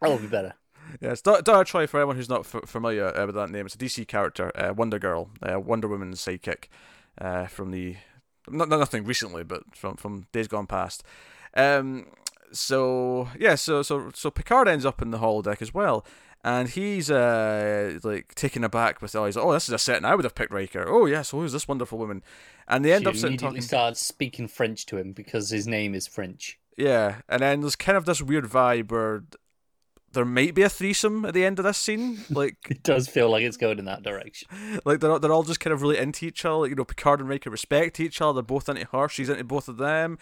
That'll 0.00 0.18
be 0.18 0.26
better. 0.26 0.54
yes, 1.00 1.20
Donna, 1.20 1.42
Donna 1.42 1.64
Troy. 1.64 1.86
For 1.86 1.98
anyone 2.00 2.16
who's 2.16 2.28
not 2.30 2.40
f- 2.40 2.66
familiar 2.68 3.14
uh, 3.16 3.26
with 3.26 3.34
that 3.34 3.50
name, 3.50 3.66
it's 3.66 3.74
a 3.74 3.78
DC 3.78 4.08
character, 4.08 4.50
uh, 4.56 4.72
Wonder 4.72 4.98
Girl, 4.98 5.30
uh, 5.42 5.60
Wonder 5.60 5.88
Woman's 5.88 6.20
sidekick 6.24 6.64
uh, 7.20 7.46
from 7.46 7.70
the 7.70 7.96
not, 8.48 8.68
not 8.70 8.78
nothing 8.78 9.04
recently, 9.04 9.44
but 9.44 9.62
from 9.76 9.96
from 9.96 10.26
days 10.32 10.48
gone 10.48 10.66
past. 10.66 11.04
Um, 11.54 12.06
so 12.52 13.28
yeah, 13.38 13.54
so 13.56 13.82
so 13.82 14.10
so 14.14 14.30
Picard 14.30 14.66
ends 14.68 14.86
up 14.86 15.02
in 15.02 15.10
the 15.10 15.18
holodeck 15.18 15.60
as 15.60 15.74
well, 15.74 16.04
and 16.42 16.68
he's 16.70 17.10
uh 17.10 17.98
like 18.02 18.34
taken 18.34 18.64
aback 18.64 19.02
with 19.02 19.14
oh 19.14 19.26
he's 19.26 19.36
like, 19.36 19.44
oh 19.44 19.52
this 19.52 19.68
is 19.68 19.74
a 19.74 19.78
setting 19.78 20.04
I 20.04 20.14
would 20.14 20.24
have 20.24 20.34
picked 20.34 20.52
Riker. 20.52 20.84
Oh 20.88 21.06
yes, 21.06 21.30
who's 21.30 21.52
this 21.52 21.68
wonderful 21.68 21.98
woman? 21.98 22.22
And 22.68 22.84
they 22.84 22.92
end 22.92 23.04
She 23.04 23.08
up 23.08 23.16
sitting 23.16 23.38
immediately 23.38 23.60
talking. 23.60 23.62
starts 23.62 24.00
speaking 24.00 24.48
French 24.48 24.86
to 24.86 24.96
him 24.96 25.12
because 25.12 25.50
his 25.50 25.66
name 25.66 25.94
is 25.94 26.06
French. 26.06 26.58
Yeah, 26.76 27.20
and 27.28 27.42
then 27.42 27.60
there's 27.60 27.76
kind 27.76 27.98
of 27.98 28.04
this 28.06 28.22
weird 28.22 28.44
vibe 28.44 28.90
where 28.90 29.24
there 30.12 30.24
might 30.24 30.54
be 30.54 30.62
a 30.62 30.68
threesome 30.68 31.24
at 31.24 31.34
the 31.34 31.44
end 31.44 31.58
of 31.58 31.64
this 31.64 31.78
scene, 31.78 32.20
like 32.30 32.56
It 32.68 32.82
does 32.82 33.06
feel 33.06 33.28
like 33.30 33.42
it's 33.44 33.56
going 33.56 33.78
in 33.78 33.84
that 33.84 34.02
direction. 34.02 34.48
like 34.84 35.00
they're 35.00 35.18
they're 35.18 35.32
all 35.32 35.42
just 35.42 35.60
kind 35.60 35.72
of 35.72 35.82
really 35.82 35.98
into 35.98 36.26
each 36.26 36.44
other. 36.44 36.56
Like, 36.56 36.70
you 36.70 36.76
know, 36.76 36.84
Picard 36.84 37.20
and 37.20 37.28
Riker 37.28 37.50
respect 37.50 38.00
each 38.00 38.20
other. 38.20 38.34
They're 38.34 38.42
both 38.42 38.68
into 38.68 38.86
her. 38.92 39.08
She's 39.08 39.28
into 39.28 39.44
both 39.44 39.68
of 39.68 39.76
them. 39.76 40.18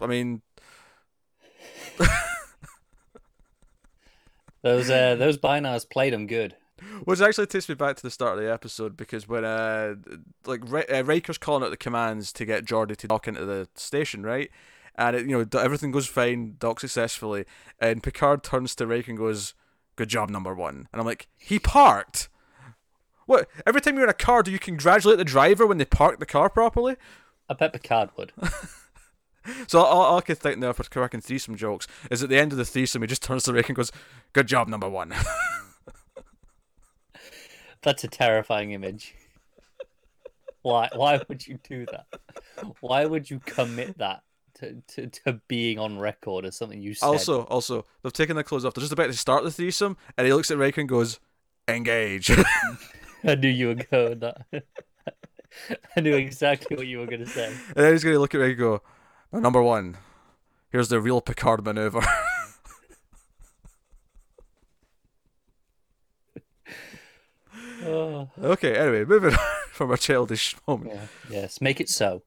I 0.00 0.06
mean, 0.06 0.42
Those 4.62 4.90
uh, 4.90 5.16
those 5.16 5.38
Bynars 5.38 5.88
played 5.88 6.12
him 6.12 6.26
good. 6.26 6.56
which 7.04 7.20
actually 7.20 7.46
takes 7.46 7.68
me 7.68 7.74
back 7.74 7.96
to 7.96 8.02
the 8.02 8.10
start 8.10 8.36
of 8.38 8.44
the 8.44 8.52
episode 8.52 8.96
because 8.96 9.28
when 9.28 9.44
uh 9.44 9.94
like 10.46 10.60
Ri- 10.64 10.86
uh, 10.86 11.02
Riker's 11.04 11.38
calling 11.38 11.62
out 11.62 11.70
the 11.70 11.76
commands 11.76 12.32
to 12.34 12.44
get 12.44 12.64
Geordi 12.64 12.96
to 12.96 13.08
dock 13.08 13.28
into 13.28 13.44
the 13.44 13.68
station, 13.74 14.22
right? 14.24 14.50
And 14.96 15.16
it, 15.16 15.26
you 15.26 15.36
know 15.38 15.58
everything 15.60 15.90
goes 15.90 16.06
fine, 16.06 16.56
dock 16.58 16.80
successfully, 16.80 17.44
and 17.80 18.02
Picard 18.02 18.42
turns 18.42 18.74
to 18.76 18.86
Riker 18.86 19.10
and 19.10 19.18
goes, 19.18 19.54
"Good 19.96 20.08
job, 20.08 20.28
number 20.30 20.54
one." 20.54 20.88
And 20.92 21.00
I'm 21.00 21.06
like, 21.06 21.28
he 21.38 21.58
parked. 21.58 22.28
What? 23.26 23.48
Every 23.66 23.80
time 23.80 23.94
you're 23.94 24.04
in 24.04 24.10
a 24.10 24.14
car, 24.14 24.42
do 24.42 24.50
you 24.50 24.58
congratulate 24.58 25.16
the 25.16 25.24
driver 25.24 25.66
when 25.66 25.78
they 25.78 25.84
park 25.84 26.18
the 26.18 26.26
car 26.26 26.50
properly? 26.50 26.96
I 27.48 27.54
bet 27.54 27.72
Picard 27.72 28.10
would. 28.16 28.32
So 29.66 29.80
all, 29.80 30.02
all 30.02 30.18
I 30.18 30.20
can 30.20 30.36
think 30.36 30.58
now 30.58 30.72
for 30.72 30.84
cracking 30.84 31.20
threesome 31.20 31.56
jokes 31.56 31.86
is 32.10 32.22
at 32.22 32.28
the 32.28 32.38
end 32.38 32.52
of 32.52 32.58
the 32.58 32.64
threesome, 32.64 33.02
he 33.02 33.08
just 33.08 33.22
turns 33.22 33.42
to 33.44 33.52
Rick 33.52 33.68
and 33.68 33.76
goes, 33.76 33.90
"Good 34.32 34.46
job, 34.46 34.68
number 34.68 34.88
one." 34.88 35.14
That's 37.82 38.04
a 38.04 38.08
terrifying 38.08 38.70
image. 38.72 39.14
Why? 40.62 40.88
Why 40.94 41.20
would 41.28 41.46
you 41.46 41.58
do 41.68 41.86
that? 41.86 42.06
Why 42.80 43.04
would 43.04 43.28
you 43.28 43.40
commit 43.40 43.98
that 43.98 44.22
to, 44.60 44.80
to, 44.88 45.06
to 45.08 45.40
being 45.48 45.78
on 45.78 45.98
record 45.98 46.44
as 46.44 46.56
something 46.56 46.80
you 46.80 46.94
said? 46.94 47.06
also, 47.06 47.42
also, 47.44 47.84
they've 48.02 48.12
taken 48.12 48.36
their 48.36 48.44
clothes 48.44 48.64
off. 48.64 48.74
They're 48.74 48.82
just 48.82 48.92
about 48.92 49.08
to 49.08 49.14
start 49.14 49.42
the 49.42 49.50
threesome, 49.50 49.96
and 50.16 50.26
he 50.26 50.32
looks 50.32 50.50
at 50.50 50.58
Rick 50.58 50.78
and 50.78 50.88
goes, 50.88 51.18
"Engage." 51.66 52.30
I 53.24 53.34
knew 53.34 53.48
you 53.48 53.68
were 53.68 53.74
going 53.74 54.20
that. 54.20 54.46
I 55.96 56.00
knew 56.00 56.14
exactly 56.14 56.76
what 56.76 56.86
you 56.86 56.98
were 56.98 57.06
going 57.06 57.24
to 57.24 57.26
say. 57.26 57.46
and 57.46 57.84
then 57.84 57.92
he's 57.92 58.04
gonna 58.04 58.18
look 58.18 58.34
at 58.34 58.38
Rick 58.38 58.50
and 58.50 58.58
go, 58.58 58.72
"Now, 58.72 58.82
"Number 59.32 59.62
one, 59.62 59.96
here's 60.70 60.88
the 60.88 61.00
real 61.00 61.20
Picard 61.20 61.64
maneuver." 61.64 62.02
Oh, 67.84 68.28
okay, 68.42 68.76
anyway, 68.76 69.04
moving 69.04 69.34
on 69.34 69.38
from 69.70 69.90
a 69.90 69.96
childish 69.96 70.56
moment. 70.66 70.92
yeah. 70.94 71.06
Yes, 71.30 71.60
make 71.60 71.80
it 71.80 71.88
so. 71.88 72.22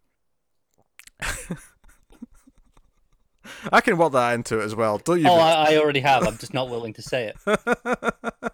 I 3.71 3.81
can 3.81 3.97
work 3.97 4.11
that 4.13 4.33
into 4.33 4.59
it 4.59 4.63
as 4.63 4.75
well. 4.75 4.97
Don't 4.97 5.21
you? 5.21 5.29
Oh, 5.29 5.35
I, 5.35 5.73
I 5.73 5.77
already 5.77 6.01
have. 6.01 6.27
I'm 6.27 6.37
just 6.37 6.53
not 6.53 6.69
willing 6.69 6.93
to 6.93 7.01
say 7.01 7.31
it. 7.31 7.37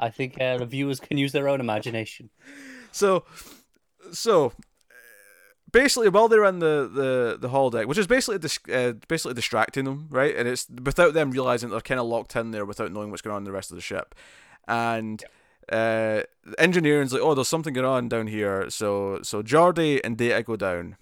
I 0.00 0.10
think 0.10 0.40
uh, 0.40 0.58
the 0.58 0.66
viewers 0.66 1.00
can 1.00 1.18
use 1.18 1.32
their 1.32 1.48
own 1.48 1.60
imagination. 1.60 2.30
So, 2.92 3.24
so 4.12 4.52
basically 5.72 6.08
while 6.08 6.28
they're 6.28 6.44
in 6.44 6.58
the 6.58 6.90
the 6.92 7.38
the 7.40 7.48
holodeck, 7.48 7.86
which 7.86 7.98
is 7.98 8.06
basically 8.06 8.38
dis- 8.38 8.58
uh, 8.72 8.92
basically 9.08 9.34
distracting 9.34 9.84
them, 9.84 10.08
right? 10.10 10.36
And 10.36 10.48
it's 10.48 10.66
without 10.82 11.14
them 11.14 11.30
realizing 11.30 11.70
they're 11.70 11.80
kind 11.80 12.00
of 12.00 12.06
locked 12.06 12.36
in 12.36 12.50
there 12.50 12.64
without 12.64 12.92
knowing 12.92 13.10
what's 13.10 13.22
going 13.22 13.34
on 13.34 13.40
in 13.40 13.44
the 13.44 13.52
rest 13.52 13.70
of 13.70 13.76
the 13.76 13.82
ship. 13.82 14.14
And 14.68 15.22
uh, 15.70 16.22
engineering's 16.58 17.12
like, 17.12 17.22
oh, 17.22 17.34
there's 17.34 17.48
something 17.48 17.74
going 17.74 17.86
on 17.86 18.08
down 18.08 18.26
here. 18.28 18.70
So 18.70 19.20
so 19.22 19.42
Geordi 19.42 20.00
and 20.04 20.16
Data 20.16 20.42
go 20.42 20.56
down, 20.56 20.96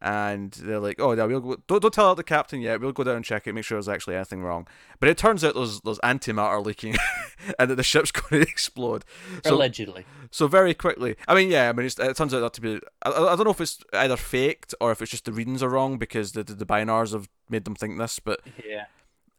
and 0.00 0.52
they're 0.52 0.78
like, 0.78 1.00
"Oh, 1.00 1.12
yeah, 1.12 1.24
we'll 1.24 1.40
go, 1.40 1.56
don't 1.66 1.82
don't 1.82 1.92
tell 1.94 2.14
the 2.14 2.22
captain 2.22 2.60
yet. 2.60 2.80
We'll 2.80 2.92
go 2.92 3.04
down 3.04 3.16
and 3.16 3.24
check 3.24 3.46
it, 3.46 3.52
make 3.52 3.64
sure 3.64 3.76
there's 3.76 3.88
actually 3.88 4.14
anything 4.16 4.42
wrong." 4.42 4.66
But 5.00 5.08
it 5.08 5.18
turns 5.18 5.42
out 5.44 5.54
there's 5.54 5.80
there's 5.80 5.98
antimatter 6.00 6.64
leaking, 6.64 6.96
and 7.58 7.70
that 7.70 7.74
the 7.76 7.82
ship's 7.82 8.10
going 8.12 8.42
to 8.44 8.48
explode. 8.50 9.04
So, 9.44 9.54
Allegedly. 9.56 10.04
so 10.30 10.46
very 10.46 10.74
quickly, 10.74 11.16
I 11.26 11.34
mean, 11.34 11.50
yeah, 11.50 11.68
I 11.68 11.72
mean, 11.72 11.86
it's, 11.86 11.98
it 11.98 12.16
turns 12.16 12.32
out 12.32 12.40
that 12.40 12.52
to 12.54 12.60
be. 12.60 12.80
I, 13.02 13.10
I 13.10 13.36
don't 13.36 13.44
know 13.44 13.50
if 13.50 13.60
it's 13.60 13.80
either 13.92 14.16
faked 14.16 14.74
or 14.80 14.92
if 14.92 15.02
it's 15.02 15.10
just 15.10 15.24
the 15.24 15.32
readings 15.32 15.62
are 15.62 15.68
wrong 15.68 15.98
because 15.98 16.32
the 16.32 16.44
the, 16.44 16.54
the 16.54 16.66
Bynars 16.66 17.12
have 17.12 17.28
made 17.50 17.64
them 17.64 17.74
think 17.74 17.98
this. 17.98 18.18
But 18.20 18.40
Yeah. 18.64 18.84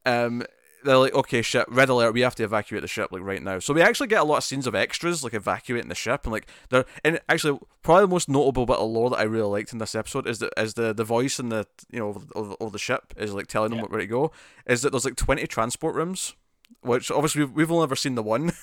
um, 0.05 0.43
they're 0.83 0.97
like, 0.97 1.13
okay, 1.13 1.41
ship, 1.41 1.67
red 1.69 1.89
alert, 1.89 2.13
we 2.13 2.21
have 2.21 2.35
to 2.35 2.43
evacuate 2.43 2.81
the 2.81 2.87
ship 2.87 3.11
like 3.11 3.21
right 3.21 3.41
now. 3.41 3.59
So 3.59 3.73
we 3.73 3.81
actually 3.81 4.07
get 4.07 4.21
a 4.21 4.23
lot 4.23 4.37
of 4.37 4.43
scenes 4.43 4.65
of 4.67 4.75
extras 4.75 5.23
like 5.23 5.33
evacuating 5.33 5.89
the 5.89 5.95
ship 5.95 6.23
and 6.23 6.31
like 6.31 6.47
they're 6.69 6.85
and 7.03 7.19
actually 7.27 7.59
probably 7.81 8.03
the 8.03 8.07
most 8.09 8.29
notable 8.29 8.65
bit 8.65 8.77
of 8.77 8.89
lore 8.89 9.09
that 9.09 9.17
I 9.19 9.23
really 9.23 9.47
liked 9.49 9.73
in 9.73 9.79
this 9.79 9.95
episode 9.95 10.27
is 10.27 10.39
that 10.39 10.53
is 10.57 10.75
the 10.75 10.93
the 10.93 11.03
voice 11.03 11.39
in 11.39 11.49
the 11.49 11.65
you 11.91 11.99
know 11.99 12.09
of, 12.35 12.55
of 12.59 12.71
the 12.71 12.79
ship 12.79 13.13
is 13.17 13.33
like 13.33 13.47
telling 13.47 13.71
them 13.71 13.79
Yeah. 13.79 13.85
where 13.85 13.99
to 13.99 14.07
go. 14.07 14.31
Is 14.65 14.81
that 14.83 14.91
there's 14.91 15.05
like 15.05 15.15
twenty 15.15 15.45
transport 15.47 15.95
rooms, 15.95 16.33
which 16.81 17.11
obviously 17.11 17.43
we've, 17.43 17.51
we've 17.51 17.71
only 17.71 17.83
ever 17.83 17.95
seen 17.95 18.15
the 18.15 18.23
one. 18.23 18.51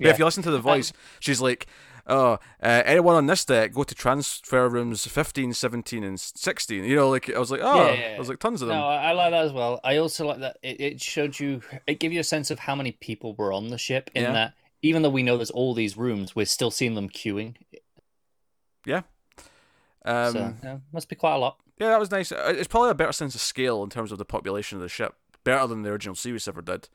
But 0.00 0.08
if 0.08 0.18
you 0.18 0.24
listen 0.24 0.42
to 0.44 0.50
the 0.50 0.56
um, 0.56 0.62
voice, 0.62 0.92
she's 1.20 1.40
like, 1.40 1.66
"Oh, 2.06 2.32
uh, 2.62 2.82
anyone 2.84 3.14
on 3.16 3.26
this 3.26 3.44
deck, 3.44 3.72
go 3.72 3.82
to 3.84 3.94
transfer 3.94 4.68
rooms 4.68 5.06
15, 5.06 5.52
17, 5.54 6.02
and 6.04 6.18
16." 6.18 6.84
You 6.84 6.96
know, 6.96 7.08
like 7.10 7.28
I 7.34 7.38
was 7.38 7.50
like, 7.50 7.60
"Oh, 7.62 7.76
Yeah, 7.86 7.92
yeah, 7.92 8.00
yeah. 8.10 8.16
I 8.16 8.18
was 8.18 8.28
like 8.28 8.38
tons 8.38 8.62
of 8.62 8.68
them." 8.68 8.76
No, 8.78 8.86
I, 8.86 9.12
like 9.12 9.30
that 9.32 9.44
as 9.44 9.52
well. 9.52 9.80
I 9.84 9.96
also 9.98 10.26
like 10.26 10.40
that 10.40 10.58
it, 10.62 10.80
it 10.80 11.00
showed 11.00 11.38
you, 11.38 11.62
it 11.86 12.00
gave 12.00 12.12
you 12.12 12.20
a 12.20 12.24
sense 12.24 12.50
of 12.50 12.58
how 12.58 12.74
many 12.74 12.92
people 12.92 13.34
were 13.34 13.52
on 13.52 13.68
the 13.68 13.78
ship. 13.78 14.10
In 14.14 14.22
Yeah. 14.24 14.32
that, 14.32 14.54
even 14.82 15.02
though 15.02 15.10
we 15.10 15.22
know 15.22 15.36
there's 15.36 15.50
all 15.50 15.74
these 15.74 15.96
rooms, 15.96 16.34
we're 16.34 16.46
still 16.46 16.70
seeing 16.70 16.94
them 16.94 17.08
queuing. 17.08 17.54
um, 20.04 20.32
so 20.32 20.54
yeah, 20.64 20.78
must 20.92 21.08
be 21.08 21.14
quite 21.14 21.34
a 21.34 21.38
lot. 21.38 21.58
yeah, 21.78 21.90
that 21.90 22.00
was 22.00 22.10
nice. 22.10 22.32
Uh, 22.32 22.52
It's 22.56 22.66
probably 22.68 22.90
a 22.90 22.94
better 22.94 23.12
sense 23.12 23.34
of 23.36 23.40
scale 23.40 23.82
in 23.84 23.90
terms 23.90 24.10
of 24.10 24.18
the 24.18 24.24
population 24.24 24.76
of 24.76 24.82
the 24.82 24.88
ship, 24.88 25.14
better 25.44 25.66
than 25.68 25.82
the 25.82 25.90
original 25.90 26.16
series 26.16 26.48
ever 26.48 26.60
did. 26.62 26.88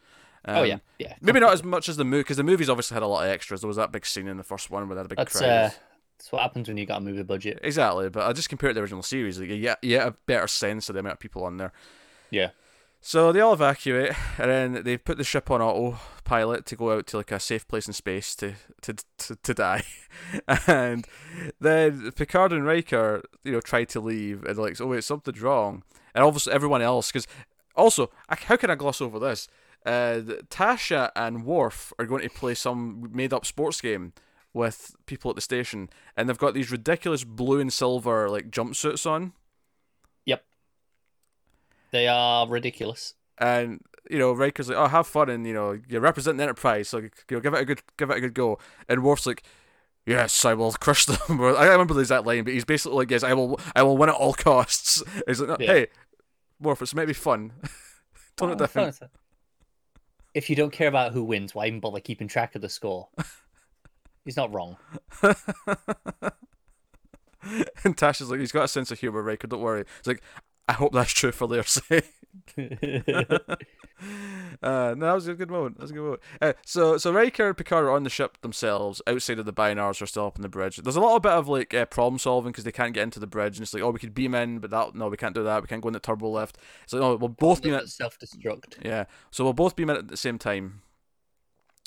Um, 0.47 0.57
oh 0.57 0.63
yeah, 0.63 0.77
yeah. 0.97 1.15
Maybe 1.21 1.39
not 1.39 1.53
as 1.53 1.63
much 1.63 1.89
as 1.89 1.97
the 1.97 2.05
movie, 2.05 2.21
because 2.21 2.37
the 2.37 2.43
movies 2.43 2.69
obviously 2.69 2.95
had 2.95 3.03
a 3.03 3.07
lot 3.07 3.25
of 3.25 3.29
extras. 3.29 3.61
There 3.61 3.67
was 3.67 3.77
that 3.77 3.91
big 3.91 4.05
scene 4.05 4.27
in 4.27 4.37
the 4.37 4.43
first 4.43 4.69
one 4.69 4.87
where 4.87 4.95
they 4.95 4.99
had 4.99 5.05
a 5.05 5.09
big 5.09 5.17
That's 5.17 5.37
crowd. 5.37 5.49
uh, 5.49 5.69
that's 6.17 6.31
what 6.31 6.41
happens 6.41 6.67
when 6.67 6.77
you 6.77 6.85
got 6.85 6.97
a 6.97 7.01
movie 7.01 7.23
budget. 7.23 7.59
Exactly, 7.61 8.09
but 8.09 8.25
I 8.25 8.33
just 8.33 8.49
compare 8.49 8.69
it 8.69 8.73
to 8.73 8.75
the 8.79 8.81
original 8.81 9.03
series. 9.03 9.39
Like, 9.39 9.49
you 9.49 9.59
get, 9.61 9.77
you 9.83 9.89
get 9.97 10.07
a 10.07 10.15
better 10.25 10.47
sense 10.47 10.89
of 10.89 10.93
the 10.93 10.99
amount 11.01 11.13
of 11.13 11.19
people 11.19 11.43
on 11.43 11.57
there. 11.57 11.71
Yeah. 12.31 12.49
So 12.99 13.31
they 13.31 13.39
all 13.41 13.53
evacuate, 13.53 14.13
and 14.39 14.49
then 14.49 14.83
they 14.83 14.97
put 14.97 15.17
the 15.17 15.23
ship 15.23 15.51
on 15.51 15.61
autopilot 15.61 16.65
to 16.65 16.75
go 16.75 16.93
out 16.93 17.05
to 17.07 17.17
like 17.17 17.31
a 17.31 17.39
safe 17.39 17.67
place 17.67 17.85
in 17.87 17.93
space 17.93 18.35
to 18.37 18.53
to 18.81 18.95
to, 19.19 19.35
to 19.43 19.53
die. 19.53 19.83
and 20.67 21.05
then 21.61 22.11
Picard 22.13 22.51
and 22.51 22.65
Riker, 22.65 23.21
you 23.43 23.51
know, 23.51 23.61
try 23.61 23.83
to 23.83 23.99
leave, 23.99 24.43
and 24.45 24.57
like, 24.57 24.81
oh 24.81 24.87
wait, 24.87 25.03
something's 25.03 25.41
wrong. 25.41 25.83
And 26.15 26.23
obviously 26.23 26.53
everyone 26.53 26.81
else, 26.81 27.11
because 27.11 27.27
also, 27.75 28.09
I- 28.27 28.35
how 28.35 28.55
can 28.57 28.71
I 28.71 28.75
gloss 28.75 28.99
over 29.01 29.19
this? 29.19 29.47
Uh, 29.87 30.21
Tasha 30.49 31.11
and 31.15 31.45
Worf 31.45 31.93
are 31.97 32.05
going 32.05 32.21
to 32.21 32.29
play 32.29 32.53
some 32.53 33.09
made-up 33.13 33.45
sports 33.45 33.79
game 33.81 34.11
with 34.53 34.95
people 35.05 35.29
at 35.31 35.35
the 35.35 35.41
station, 35.41 35.89
and 36.15 36.27
they've 36.27 36.37
got 36.37 36.53
these 36.53 36.71
ridiculous 36.71 37.23
blue 37.23 37.59
and 37.59 37.71
silver 37.71 38.29
like 38.29 38.51
jumpsuits 38.51 39.09
on. 39.09 39.33
Yep, 40.25 40.43
they 41.91 42.07
are 42.07 42.47
ridiculous. 42.47 43.13
and 43.37 43.81
you 44.09 44.17
know 44.19 44.33
Riker's 44.33 44.69
like, 44.69 44.77
"Oh, 44.77 44.87
have 44.87 45.07
fun," 45.07 45.29
and 45.29 45.45
you 45.47 45.53
know 45.53 45.79
you 45.87 45.99
represent 45.99 46.37
the 46.37 46.43
Enterprise, 46.43 46.89
so 46.89 46.97
you 46.97 47.09
know 47.31 47.39
give 47.39 47.53
it 47.53 47.61
a 47.61 47.65
good 47.65 47.81
give 47.97 48.09
it 48.09 48.17
a 48.17 48.21
good 48.21 48.33
go. 48.33 48.57
And 48.89 49.03
Worf's 49.03 49.25
like, 49.25 49.43
"Yes, 50.05 50.43
I 50.45 50.53
will 50.53 50.71
crush 50.73 51.05
them." 51.05 51.17
I 51.41 51.67
remember 51.67 51.93
the 51.93 52.01
exact 52.01 52.25
line, 52.25 52.43
but 52.43 52.53
he's 52.53 52.65
basically 52.65 52.97
like, 52.97 53.11
"Yes, 53.11 53.23
I 53.23 53.33
will, 53.33 53.59
I 53.75 53.83
will 53.83 53.97
win 53.97 54.09
at 54.09 54.15
all 54.15 54.33
costs." 54.33 55.03
He's 55.27 55.39
like, 55.39 55.59
Yeah. 55.59 55.67
"Hey, 55.67 55.87
Worf, 56.59 56.81
it's 56.81 56.95
maybe 56.95 57.13
fun. 57.13 57.51
Tone 58.37 58.51
it 58.51 58.61
Oh, 58.61 58.65
down." 58.67 58.93
If 60.37 60.51
you 60.51 60.55
don't 60.55 60.71
care 60.71 60.87
about 60.87 61.13
who 61.13 61.23
wins, 61.23 61.55
why 61.55 61.65
even 61.65 61.79
bother 61.79 61.99
keeping 61.99 62.27
track 62.27 62.53
of 62.53 62.61
the 62.61 62.69
score? 62.69 63.07
He's 64.23 64.37
not 64.37 64.53
wrong. 64.53 64.77
and 65.23 65.33
Tasha's 67.97 68.29
like, 68.29 68.39
"He's 68.39 68.51
got 68.51 68.65
a 68.65 68.67
sense 68.67 68.91
of 68.91 68.99
humor, 68.99 69.23
Riker. 69.23 69.47
Don't 69.47 69.61
worry." 69.61 69.85
It's 69.97 70.05
like, 70.05 70.21
"I 70.67 70.73
hope 70.73 70.93
that's 70.93 71.13
true 71.13 71.31
for 71.31 71.47
their 71.47 71.63
sake." 71.65 72.13
Uh, 74.61 74.95
no, 74.97 75.05
that 75.07 75.13
was 75.13 75.27
a 75.27 75.33
good 75.35 75.51
moment. 75.51 75.77
That 75.77 75.83
was 75.83 75.91
a 75.91 75.93
good 75.93 76.03
moment. 76.03 76.21
Uh, 76.41 76.53
so, 76.65 76.97
so 76.97 77.11
Riker 77.11 77.47
and 77.47 77.57
Picard 77.57 77.85
are 77.85 77.91
on 77.91 78.03
the 78.03 78.09
ship 78.09 78.41
themselves, 78.41 79.01
outside 79.05 79.37
of 79.39 79.45
the 79.45 79.53
Bynars, 79.53 80.01
are 80.01 80.07
still 80.07 80.25
up 80.27 80.37
on 80.37 80.41
the 80.41 80.49
bridge. 80.49 80.77
There's 80.77 80.95
a 80.95 81.01
little 81.01 81.19
bit 81.19 81.31
of 81.31 81.47
like 81.47 81.73
uh, 81.73 81.85
problem 81.85 82.17
solving 82.17 82.51
because 82.51 82.63
they 82.63 82.71
can't 82.71 82.93
get 82.93 83.03
into 83.03 83.19
the 83.19 83.27
bridge, 83.27 83.57
and 83.57 83.63
it's 83.63 83.73
like, 83.73 83.83
oh, 83.83 83.91
we 83.91 83.99
could 83.99 84.15
beam 84.15 84.33
in, 84.33 84.59
but 84.59 84.71
that 84.71 84.95
no, 84.95 85.09
we 85.09 85.17
can't 85.17 85.35
do 85.35 85.43
that. 85.43 85.61
We 85.61 85.67
can't 85.67 85.81
go 85.81 85.89
in 85.89 85.93
the 85.93 85.99
turbo 85.99 86.29
lift. 86.29 86.57
So, 86.87 86.99
no, 86.99 87.15
we'll 87.15 87.29
both 87.29 87.61
beam 87.61 87.73
in. 87.73 87.85
self 87.87 88.17
destruct. 88.17 88.83
Yeah, 88.83 89.05
so 89.31 89.43
we'll 89.43 89.53
both 89.53 89.75
beam 89.75 89.89
in 89.89 89.97
at 89.97 90.07
the 90.07 90.17
same 90.17 90.37
time, 90.39 90.81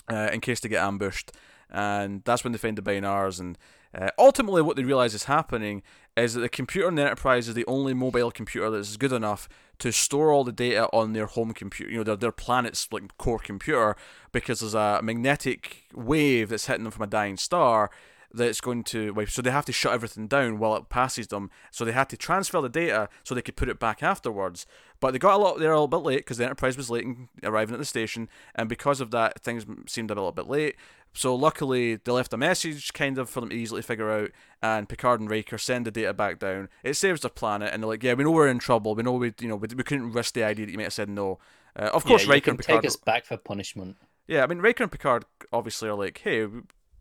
uh, 0.09 0.31
in 0.33 0.41
case 0.41 0.61
they 0.61 0.69
get 0.69 0.85
ambushed, 0.85 1.33
and 1.71 2.23
that's 2.25 2.45
when 2.45 2.53
they 2.53 2.59
find 2.59 2.79
the 2.79 2.83
Bynars. 2.83 3.41
And 3.41 3.59
uh, 3.95 4.11
ultimately, 4.19 4.63
what 4.63 4.77
they 4.77 4.85
realize 4.85 5.15
is 5.15 5.25
happening 5.25 5.83
is 6.21 6.35
that 6.35 6.41
the 6.41 6.49
computer 6.49 6.89
in 6.89 6.95
the 6.95 7.03
Enterprise 7.03 7.49
is 7.49 7.55
the 7.55 7.67
only 7.67 7.95
mobile 7.95 8.31
computer 8.31 8.71
that 8.71 8.79
is 8.79 8.97
good 8.97 9.13
enough 9.13 9.49
to 9.79 9.93
store 9.93 10.31
all 10.31 10.45
the 10.45 10.53
data 10.53 10.89
on 10.93 11.15
their 11.15 11.27
home 11.27 11.53
computer, 11.53 11.91
you 11.91 11.99
know, 11.99 12.05
their 12.05 12.17
their 12.17 12.33
planet's 12.33 12.89
like 12.93 13.17
core 13.17 13.39
computer, 13.39 13.97
because 14.33 14.61
there's 14.61 14.75
a 14.75 15.01
magnetic 15.03 15.85
wave 15.95 16.51
that's 16.51 16.67
hitting 16.67 16.85
them 16.85 16.93
from 16.93 17.05
a 17.05 17.07
dying 17.07 17.37
star 17.37 17.91
that's 18.33 18.61
going 18.61 18.85
to 18.85 19.13
well, 19.13 19.27
so 19.27 19.43
they 19.43 19.51
have 19.51 19.65
to 19.65 19.73
shut 19.73 19.93
everything 19.93 20.29
down 20.29 20.59
while 20.59 20.77
it 20.77 20.89
passes 20.89 21.29
them. 21.29 21.51
So 21.71 21.85
they 21.85 21.93
had 21.93 22.09
to 22.11 22.17
transfer 22.17 22.61
the 22.61 22.69
data 22.69 23.09
so 23.25 23.35
they 23.35 23.43
could 23.43 23.57
put 23.57 23.69
it 23.69 23.79
back 23.79 24.03
afterwards. 24.03 24.67
But 25.01 25.13
they 25.13 25.19
got 25.19 25.35
a 25.35 25.43
lot 25.43 25.59
there 25.59 25.73
a 25.73 25.75
little 25.75 25.89
bit 25.89 25.99
late 25.99 26.19
because 26.19 26.39
the 26.39 26.45
enterprise 26.45 26.77
was 26.77 26.91
late 26.91 27.05
in 27.05 27.29
arriving 27.43 27.75
at 27.75 27.79
the 27.79 27.85
station 27.85 28.29
and 28.55 28.69
because 28.69 29.01
of 29.01 29.11
that 29.11 29.41
things 29.43 29.67
seemed 29.87 30.11
a 30.11 30.15
little 30.15 30.33
bit 30.33 30.49
late. 30.49 30.77
So 31.13 31.35
luckily 31.35 31.97
they 31.97 32.13
left 32.13 32.33
a 32.33 32.37
message 32.37 32.93
kind 32.93 33.19
of 33.19 33.29
for 33.29 33.41
them 33.41 33.51
to 33.51 33.57
easily 33.57 33.83
figure 33.83 34.11
out 34.11 34.31
and 34.63 34.89
Picard 34.89 35.21
and 35.21 35.29
Riker 35.29 35.59
send 35.59 35.87
the 35.87 35.91
data 35.91 36.15
back 36.15 36.39
down. 36.39 36.69
It 36.85 36.95
saves 36.95 37.23
their 37.23 37.31
planet 37.31 37.73
and 37.73 37.83
they're 37.83 37.89
like 37.89 38.03
yeah 38.03 38.15
we 38.15 38.25
know 38.25 38.31
we're 38.31 38.49
in 38.49 38.61
trouble. 38.61 38.95
We 38.95 39.03
know 39.03 39.13
we 39.13 39.35
you 39.41 39.49
know 39.49 39.57
we, 39.57 39.69
we 39.77 39.83
couldn't 39.83 40.13
risk 40.13 40.35
the 40.35 40.45
idea 40.45 40.67
that 40.67 40.73
you 40.73 40.79
might 40.79 40.85
have 40.85 40.93
said 40.93 41.09
no. 41.09 41.39
Uh, 41.75 41.91
of 41.93 42.05
course 42.05 42.27
yeah, 42.27 42.33
Riker 42.33 42.45
can 42.45 42.51
and 42.51 42.59
Picard 42.59 42.83
take 42.83 42.89
us 42.89 42.97
back 42.97 43.25
for 43.25 43.37
punishment. 43.37 43.97
yeah, 44.27 44.45
I 44.45 44.47
mean, 44.47 44.59
Riker 44.59 44.85
and 44.85 44.93
Picard 44.93 45.25
obviously 45.53 45.89
are 45.89 45.95
like, 45.95 46.19
hey, 46.23 46.47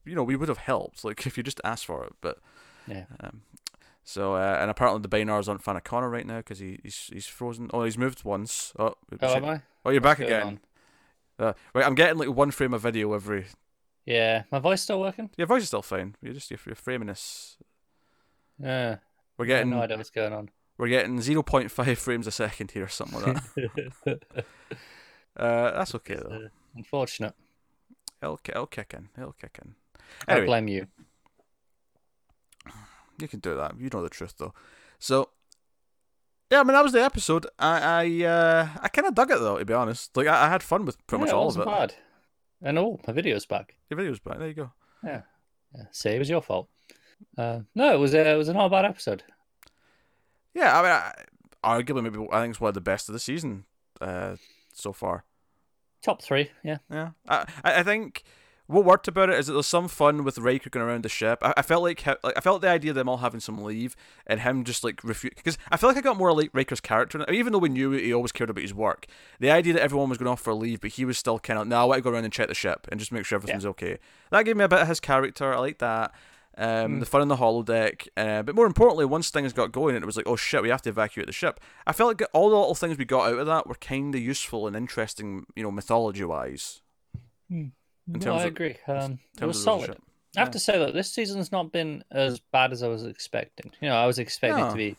you 0.10 0.16
know, 0.16 0.24
we 0.24 0.36
would 0.36 0.50
have 0.50 0.58
helped, 0.58 1.04
like 1.04 1.26
if 1.28 1.38
you 1.38 1.44
just 1.44 1.62
asked 1.64 1.86
for 1.86 2.04
it. 2.06 2.14
But 2.22 2.40
Yeah. 2.88 3.06
um, 3.20 3.42
so 4.04 4.34
uh, 4.36 4.58
and 4.60 4.72
apparently 4.72 5.02
the 5.02 5.08
Bynars 5.10 5.48
aren't 5.48 5.64
fan 5.64 5.76
of 5.76 5.84
Connor 5.84 6.10
right 6.10 6.26
now 6.26 6.38
because 6.38 6.60
he, 6.60 6.80
he's 6.84 7.10
he's 7.14 7.28
frozen. 7.28 7.70
Oh, 7.74 7.84
he's 7.84 7.98
moved 7.98 8.24
once. 8.24 8.74
Oh, 8.80 8.96
Oh, 9.22 9.36
am 9.36 9.46
I? 9.46 9.62
oh 9.86 9.92
you're 9.92 10.02
back 10.02 10.20
What's 10.20 10.30
going 10.32 10.42
again. 10.42 10.60
Uh, 11.38 11.54
right, 11.74 11.86
I'm 11.86 11.96
getting 11.96 12.18
like 12.18 12.30
one 12.30 12.52
frame 12.52 12.74
of 12.74 12.82
video 12.82 13.14
every. 13.14 13.46
Yeah, 14.06 14.44
my 14.52 14.60
voice 14.60 14.82
still 14.82 15.00
working? 15.00 15.30
Your 15.38 15.46
voice 15.48 15.62
is 15.62 15.68
still 15.68 15.82
fine. 15.84 16.16
You're 16.22 16.34
just 16.34 16.50
you're, 16.50 16.60
you're 16.66 16.76
framing 16.76 17.08
this. 17.08 17.58
Yeah, 18.62 18.98
We're 19.38 19.46
I 19.46 19.48
have 19.48 19.48
getting 19.48 19.70
no 19.70 19.82
idea 19.82 19.96
what's 19.98 20.10
going 20.10 20.34
on. 20.34 20.50
we're 20.78 20.88
getting 20.90 21.18
0.5 21.20 21.98
frames 21.98 22.28
a 22.28 22.32
second 22.32 22.72
here, 22.72 22.86
or 22.86 22.88
something 22.90 23.22
like 23.22 23.36
that. 24.06 24.22
uh, 25.38 25.72
that's 25.72 25.96
okay 25.96 26.16
though. 26.16 26.36
uh, 26.46 26.48
Unfortunate. 26.76 27.34
It'll, 28.22 28.40
it'll 28.50 28.66
kick 28.68 28.94
in. 28.98 29.10
It'll 29.18 29.32
kick 29.34 29.60
in. 29.64 29.76
I 30.28 30.42
blame 30.42 30.68
you. 30.68 30.88
You 33.20 33.28
can 33.28 33.40
do 33.40 33.56
that. 33.56 33.80
You 33.80 33.90
know 33.92 34.02
the 34.02 34.10
truth, 34.10 34.36
though. 34.38 34.54
So, 34.98 35.30
yeah, 36.52 36.62
I 36.62 36.64
mean 36.64 36.74
that 36.74 36.84
was 36.84 36.94
the 36.94 37.04
episode. 37.04 37.48
I 37.58 37.80
I 37.80 38.26
uh, 38.26 38.68
I 38.82 38.88
kind 38.88 39.08
of 39.08 39.16
dug 39.16 39.32
it 39.32 39.40
though, 39.40 39.58
to 39.58 39.66
be 39.66 39.74
honest. 39.74 40.16
Like 40.16 40.28
I, 40.28 40.46
I 40.46 40.50
had 40.50 40.64
fun 40.64 40.86
with 40.86 41.06
pretty 41.06 41.22
yeah, 41.22 41.26
much 41.26 41.34
all 41.34 41.50
of 41.50 41.58
it. 41.58 41.66
bad. 41.66 41.94
And 42.62 42.78
oh, 42.78 43.00
my 43.08 43.14
video's 43.14 43.46
back. 43.46 43.78
Your 43.90 43.98
video's 43.98 44.20
back. 44.20 44.40
There 44.40 44.48
you 44.48 44.54
go. 44.54 44.72
Yeah. 45.04 45.22
yeah. 45.76 45.84
See, 45.92 46.10
it 46.10 46.20
was 46.20 46.30
your 46.30 46.42
fault. 46.42 46.68
Uh, 47.38 47.60
no, 47.76 47.94
it 47.94 47.98
was 47.98 48.14
a, 48.14 48.34
it 48.34 48.36
was 48.36 48.50
a 48.50 48.54
not 48.54 48.70
bad 48.70 48.86
episode. 48.86 49.24
Yeah, 50.54 50.78
I 50.78 50.82
mean, 50.82 50.92
I, 50.92 51.14
arguably 51.64 52.04
maybe 52.04 52.28
I 52.32 52.42
think 52.42 52.52
it's 52.52 52.62
one 52.62 52.70
of 52.70 52.74
the 52.74 52.82
best 52.82 53.08
of 53.08 53.14
the 53.14 53.20
season 53.20 53.66
uh, 54.02 54.36
so 54.74 54.92
far. 54.92 55.24
Top 56.02 56.22
three, 56.22 56.50
yeah. 56.64 56.78
Yeah, 56.90 57.12
I 57.28 57.46
I 57.64 57.84
think 57.84 58.24
what 58.70 58.86
worked 58.86 59.08
about 59.08 59.32
it 59.32 59.40
is 59.40 59.48
that 59.48 59.54
there's 59.54 59.66
some 59.66 59.88
fun 59.88 60.24
with 60.24 60.38
Riker 60.38 60.70
going 60.70 60.86
around 60.86 61.04
the 61.04 61.10
ship. 61.10 61.40
I, 61.42 61.56
I 61.58 61.62
felt 61.64 61.82
like, 61.82 62.06
like 62.06 62.38
I 62.38 62.40
felt 62.40 62.62
the 62.62 62.70
idea 62.70 62.92
of 62.92 62.96
them 62.96 63.10
all 63.10 63.18
having 63.18 63.40
some 63.40 63.64
leave 63.64 63.96
and 64.28 64.42
him 64.42 64.64
just 64.64 64.84
like 64.84 65.04
refuse 65.04 65.34
because 65.36 65.58
I 65.72 65.78
feel 65.78 65.90
like 65.90 65.98
I 65.98 66.02
got 66.02 66.18
more 66.18 66.32
like 66.32 66.52
Riker's 66.54 66.80
character. 66.80 67.26
Even 67.32 67.52
though 67.52 67.58
we 67.60 67.70
knew 67.70 67.92
he 67.92 68.14
always 68.14 68.32
cared 68.32 68.52
about 68.52 68.62
his 68.62 68.74
work, 68.74 69.08
the 69.40 69.50
idea 69.50 69.74
that 69.74 69.82
everyone 69.82 70.08
was 70.08 70.20
going 70.20 70.30
off 70.32 70.42
for 70.42 70.54
leave, 70.54 70.82
but 70.82 70.92
he 70.92 71.04
was 71.04 71.18
still 71.18 71.40
kind 71.40 71.58
of 71.60 71.68
no, 71.68 71.78
I 71.82 71.84
want 71.86 71.98
to 71.98 72.04
go 72.04 72.12
around 72.12 72.26
and 72.26 72.34
check 72.34 72.48
the 72.48 72.54
ship 72.54 72.88
and 72.92 73.00
just 73.00 73.12
make 73.12 73.26
sure 73.26 73.38
everything's 73.38 73.66
okay. 73.66 73.98
That 74.30 74.46
gave 74.46 74.56
me 74.56 74.64
a 74.64 74.70
bit 74.70 74.82
of 74.82 74.88
his 74.88 75.00
character. 75.00 75.52
I 75.52 75.58
like 75.58 75.80
that. 75.80 76.14
Um, 76.58 76.98
Mm. 76.98 77.00
The 77.00 77.06
fun 77.06 77.22
in 77.22 77.28
the 77.30 77.38
holodeck, 77.38 78.08
uh, 78.18 78.44
but 78.44 78.54
more 78.54 78.66
importantly, 78.68 79.06
once 79.06 79.30
things 79.30 79.54
got 79.54 79.72
going, 79.72 79.96
it 79.96 80.06
was 80.06 80.18
like, 80.18 80.28
oh 80.28 80.36
shit, 80.36 80.62
we 80.62 80.70
have 80.70 80.82
to 80.84 80.90
evacuate 80.90 81.26
the 81.26 81.34
ship. 81.34 81.60
I 81.88 81.94
felt 81.94 82.10
like 82.20 82.30
all 82.34 82.50
the 82.50 82.56
little 82.58 82.76
things 82.76 82.98
we 82.98 83.06
got 83.06 83.30
out 83.32 83.40
of 83.40 83.48
that 83.48 83.66
were 83.66 83.76
kind 83.76 84.14
of 84.14 84.22
useful 84.22 84.68
and 84.68 84.76
interesting, 84.76 85.46
you 85.56 85.64
know, 85.64 85.72
mythology 85.72 86.24
wise. 86.26 86.82
In 88.14 88.20
No, 88.20 88.20
terms 88.20 88.42
I 88.42 88.46
of- 88.46 88.54
agree. 88.54 88.78
Um, 88.88 89.20
it 89.40 89.46
was 89.46 89.64
solid. 89.64 89.92
I 90.36 90.40
have 90.42 90.48
Yeah. 90.50 90.52
to 90.52 90.60
say 90.60 90.78
that 90.80 90.94
this 90.94 91.12
season's 91.12 91.52
not 91.52 91.72
been 91.72 92.04
as 92.12 92.40
bad 92.40 92.72
as 92.72 92.84
I 92.84 92.88
was 92.88 93.04
expecting. 93.06 93.72
You 93.82 93.90
know, 93.90 93.96
I 93.96 94.06
was 94.06 94.20
expecting 94.20 94.60
it 94.60 94.68
No. 94.68 94.72
to 94.72 94.76
be 94.78 94.98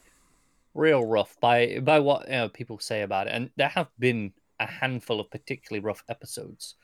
real 0.75 1.05
rough 1.05 1.39
by 1.41 1.79
by 1.81 1.99
what 2.01 2.27
you 2.27 2.33
know 2.35 2.49
people 2.49 2.79
say 2.79 3.03
about 3.03 3.27
it, 3.27 3.33
and 3.33 3.51
there 3.57 3.69
have 3.69 3.89
been 3.99 4.33
a 4.59 4.67
handful 4.67 5.21
of 5.21 5.31
particularly 5.31 5.81
rough 5.85 6.05
episodes. 6.09 6.75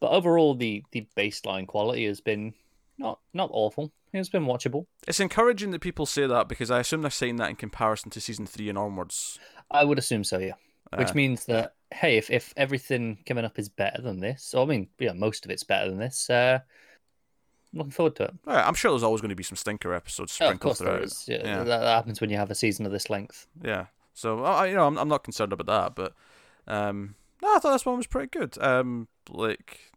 But 0.00 0.10
overall, 0.12 0.54
the 0.54 0.84
the 0.92 1.06
baseline 1.16 1.66
quality 1.66 2.04
has 2.06 2.20
been 2.20 2.54
not 2.98 3.20
not 3.32 3.50
awful. 3.52 3.92
It's 4.12 4.28
been 4.30 4.46
watchable. 4.46 4.86
It's 5.06 5.20
encouraging 5.20 5.70
that 5.72 5.80
people 5.80 6.06
say 6.06 6.26
that 6.26 6.48
because 6.48 6.70
I 6.70 6.80
assume 6.80 7.02
they're 7.02 7.10
saying 7.10 7.36
that 7.36 7.50
in 7.50 7.56
comparison 7.56 8.10
to 8.12 8.20
season 8.22 8.46
three 8.46 8.68
and 8.70 8.78
onwards. 8.78 9.38
I 9.70 9.84
would 9.84 9.98
assume 9.98 10.24
so, 10.24 10.38
yeah. 10.38 10.54
Which 10.96 11.10
Uh, 11.10 11.14
means 11.14 11.44
that 11.44 11.74
hey, 11.92 12.16
if 12.18 12.30
if 12.30 12.52
everything 12.56 13.18
coming 13.26 13.44
up 13.44 13.58
is 13.58 13.68
better 13.68 14.02
than 14.02 14.20
this, 14.20 14.54
or 14.54 14.64
I 14.64 14.66
mean, 14.66 14.88
yeah, 14.98 15.12
most 15.12 15.44
of 15.44 15.50
it's 15.50 15.64
better 15.64 15.88
than 15.88 15.98
this. 15.98 16.28
Uh, 16.30 16.60
I'm 17.72 17.78
looking 17.78 17.90
forward 17.92 18.16
to 18.16 18.24
it. 18.24 18.34
Right, 18.46 18.66
I'm 18.66 18.74
sure 18.74 18.90
there's 18.92 19.02
always 19.02 19.20
going 19.20 19.28
to 19.30 19.34
be 19.36 19.42
some 19.42 19.56
stinker 19.56 19.92
episodes 19.92 20.38
Oh, 20.40 20.46
of 20.46 20.48
sprinkled 20.48 20.60
course 20.76 20.78
throughout. 20.78 21.02
is. 21.02 21.24
Yeah, 21.28 21.36
Yeah. 21.44 21.56
That, 21.64 21.80
that 21.80 21.86
happens 21.96 22.20
when 22.20 22.30
you 22.30 22.36
have 22.38 22.50
a 22.50 22.54
season 22.54 22.86
of 22.86 22.92
this 22.92 23.10
length. 23.10 23.46
Yeah. 23.62 23.86
So 24.14 24.42
I, 24.42 24.66
you 24.66 24.74
know, 24.74 24.86
I'm, 24.86 24.96
I'm 24.98 25.08
not 25.08 25.22
concerned 25.22 25.52
about 25.52 25.66
that, 25.66 25.94
but 25.94 26.14
um, 26.72 27.14
no, 27.42 27.54
I 27.54 27.58
thought 27.58 27.72
this 27.72 27.84
one 27.86 27.98
was 27.98 28.06
pretty 28.06 28.28
good. 28.28 28.56
Um, 28.62 29.06
like, 29.28 29.92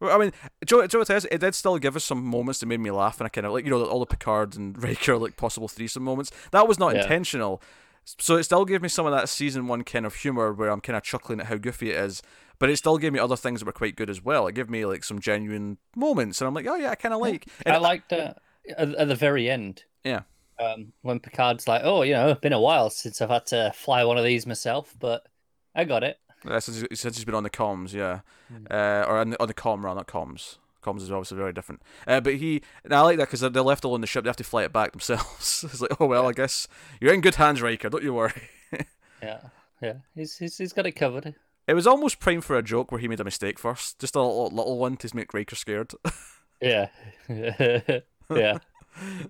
I 0.00 0.16
mean, 0.18 0.32
Joe, 0.64 0.86
Joe, 0.86 1.00
it 1.02 1.40
did 1.40 1.54
still 1.56 1.78
give 1.78 1.96
us 1.96 2.04
some 2.04 2.24
moments 2.24 2.60
that 2.60 2.66
made 2.66 2.80
me 2.80 2.90
laugh, 2.92 3.18
and 3.18 3.26
I 3.26 3.28
kind 3.28 3.46
of 3.46 3.52
like, 3.52 3.64
you 3.64 3.70
know, 3.70 3.84
all 3.84 4.00
the 4.00 4.06
Picard 4.06 4.56
and 4.56 4.80
Riker 4.82 5.18
like 5.18 5.36
possible 5.36 5.66
threesome 5.68 6.04
moments. 6.04 6.30
That 6.52 6.68
was 6.68 6.78
not 6.78 6.94
Yeah. 6.94 7.02
intentional. 7.02 7.60
So 8.18 8.36
it 8.36 8.44
still 8.44 8.64
gave 8.64 8.82
me 8.82 8.88
some 8.88 9.04
of 9.04 9.12
that 9.12 9.28
season 9.28 9.66
one 9.66 9.82
kind 9.82 10.06
of 10.06 10.14
humor 10.14 10.52
where 10.52 10.70
I'm 10.70 10.80
kind 10.80 10.96
of 10.96 11.02
chuckling 11.02 11.40
at 11.40 11.46
how 11.46 11.56
goofy 11.56 11.90
it 11.90 11.96
is, 11.96 12.22
but 12.60 12.70
it 12.70 12.76
still 12.76 12.98
gave 12.98 13.12
me 13.12 13.18
other 13.18 13.36
things 13.36 13.60
that 13.60 13.66
were 13.66 13.72
quite 13.72 13.96
good 13.96 14.08
as 14.08 14.24
well. 14.24 14.46
It 14.46 14.54
gave 14.54 14.70
me 14.70 14.86
like 14.86 15.02
some 15.02 15.18
genuine 15.18 15.78
moments, 15.96 16.40
and 16.40 16.46
I'm 16.46 16.54
like, 16.54 16.66
oh 16.66 16.76
yeah, 16.76 16.90
I 16.90 16.94
kind 16.94 17.12
of 17.12 17.20
like. 17.20 17.48
I 17.66 17.78
liked 17.78 18.12
uh, 18.12 18.34
at, 18.78 19.08
the 19.08 19.16
very 19.16 19.50
end. 19.50 19.84
Yeah. 20.04 20.22
Um, 20.58 20.92
when 21.02 21.20
Picard's 21.20 21.68
like, 21.68 21.82
"Oh, 21.84 22.02
you 22.02 22.14
know, 22.14 22.30
it's 22.30 22.40
been 22.40 22.52
a 22.54 22.60
while 22.60 22.88
since 22.90 23.20
I've 23.20 23.28
had 23.28 23.44
to 23.46 23.72
fly 23.74 24.04
one 24.04 24.16
of 24.16 24.24
these 24.24 24.46
myself, 24.46 24.94
but 24.98 25.26
I 25.74 25.84
got 25.84 26.02
it." 26.04 26.18
Uh, 26.48 26.60
since, 26.60 26.84
since 26.98 27.16
he's 27.16 27.24
been 27.24 27.34
on 27.34 27.42
the 27.42 27.50
comms, 27.50 27.92
yeah, 27.92 28.20
Hmm. 28.48 28.66
uh, 28.70 29.04
or 29.06 29.18
on 29.18 29.30
the, 29.30 29.42
on 29.42 29.48
the 29.48 29.54
com 29.54 29.84
rather, 29.84 29.96
not 29.98 30.06
comms. 30.06 30.56
Comms 30.86 31.02
is 31.02 31.10
obviously 31.10 31.36
very 31.36 31.52
different. 31.52 31.82
Uh, 32.06 32.20
but 32.20 32.34
he, 32.34 32.62
and 32.84 32.92
I 32.92 33.00
like 33.00 33.16
that 33.18 33.28
because 33.28 33.40
they're 33.40 33.62
left 33.62 33.84
alone 33.84 33.96
in 33.96 34.00
the 34.02 34.06
ship. 34.06 34.24
They 34.24 34.28
have 34.28 34.36
to 34.36 34.44
fly 34.44 34.64
it 34.64 34.72
back 34.72 34.92
themselves. 34.92 35.64
it's 35.68 35.80
like, 35.80 36.00
oh 36.00 36.06
well, 36.06 36.28
I 36.28 36.32
guess 36.32 36.68
you're 37.00 37.12
in 37.12 37.20
good 37.20 37.34
hands, 37.34 37.60
Riker. 37.60 37.88
Don't 37.88 38.04
you 38.04 38.14
worry. 38.14 38.32
Yeah, 39.22 39.40
yeah. 39.80 39.94
He's 40.14 40.36
he's, 40.36 40.58
he's 40.58 40.74
got 40.74 40.86
it 40.86 40.92
covered. 40.92 41.34
It 41.66 41.72
was 41.72 41.86
almost 41.86 42.20
prime 42.20 42.42
for 42.42 42.56
a 42.58 42.62
joke 42.62 42.92
where 42.92 43.00
he 43.00 43.08
made 43.08 43.18
a 43.18 43.24
mistake 43.24 43.58
first, 43.58 43.98
just 43.98 44.14
a 44.14 44.20
little, 44.20 44.50
little 44.50 44.78
one 44.78 44.98
to 44.98 45.16
make 45.16 45.32
Riker 45.32 45.56
scared. 45.56 45.94
Yeah, 46.60 46.88
yeah. 47.28 48.58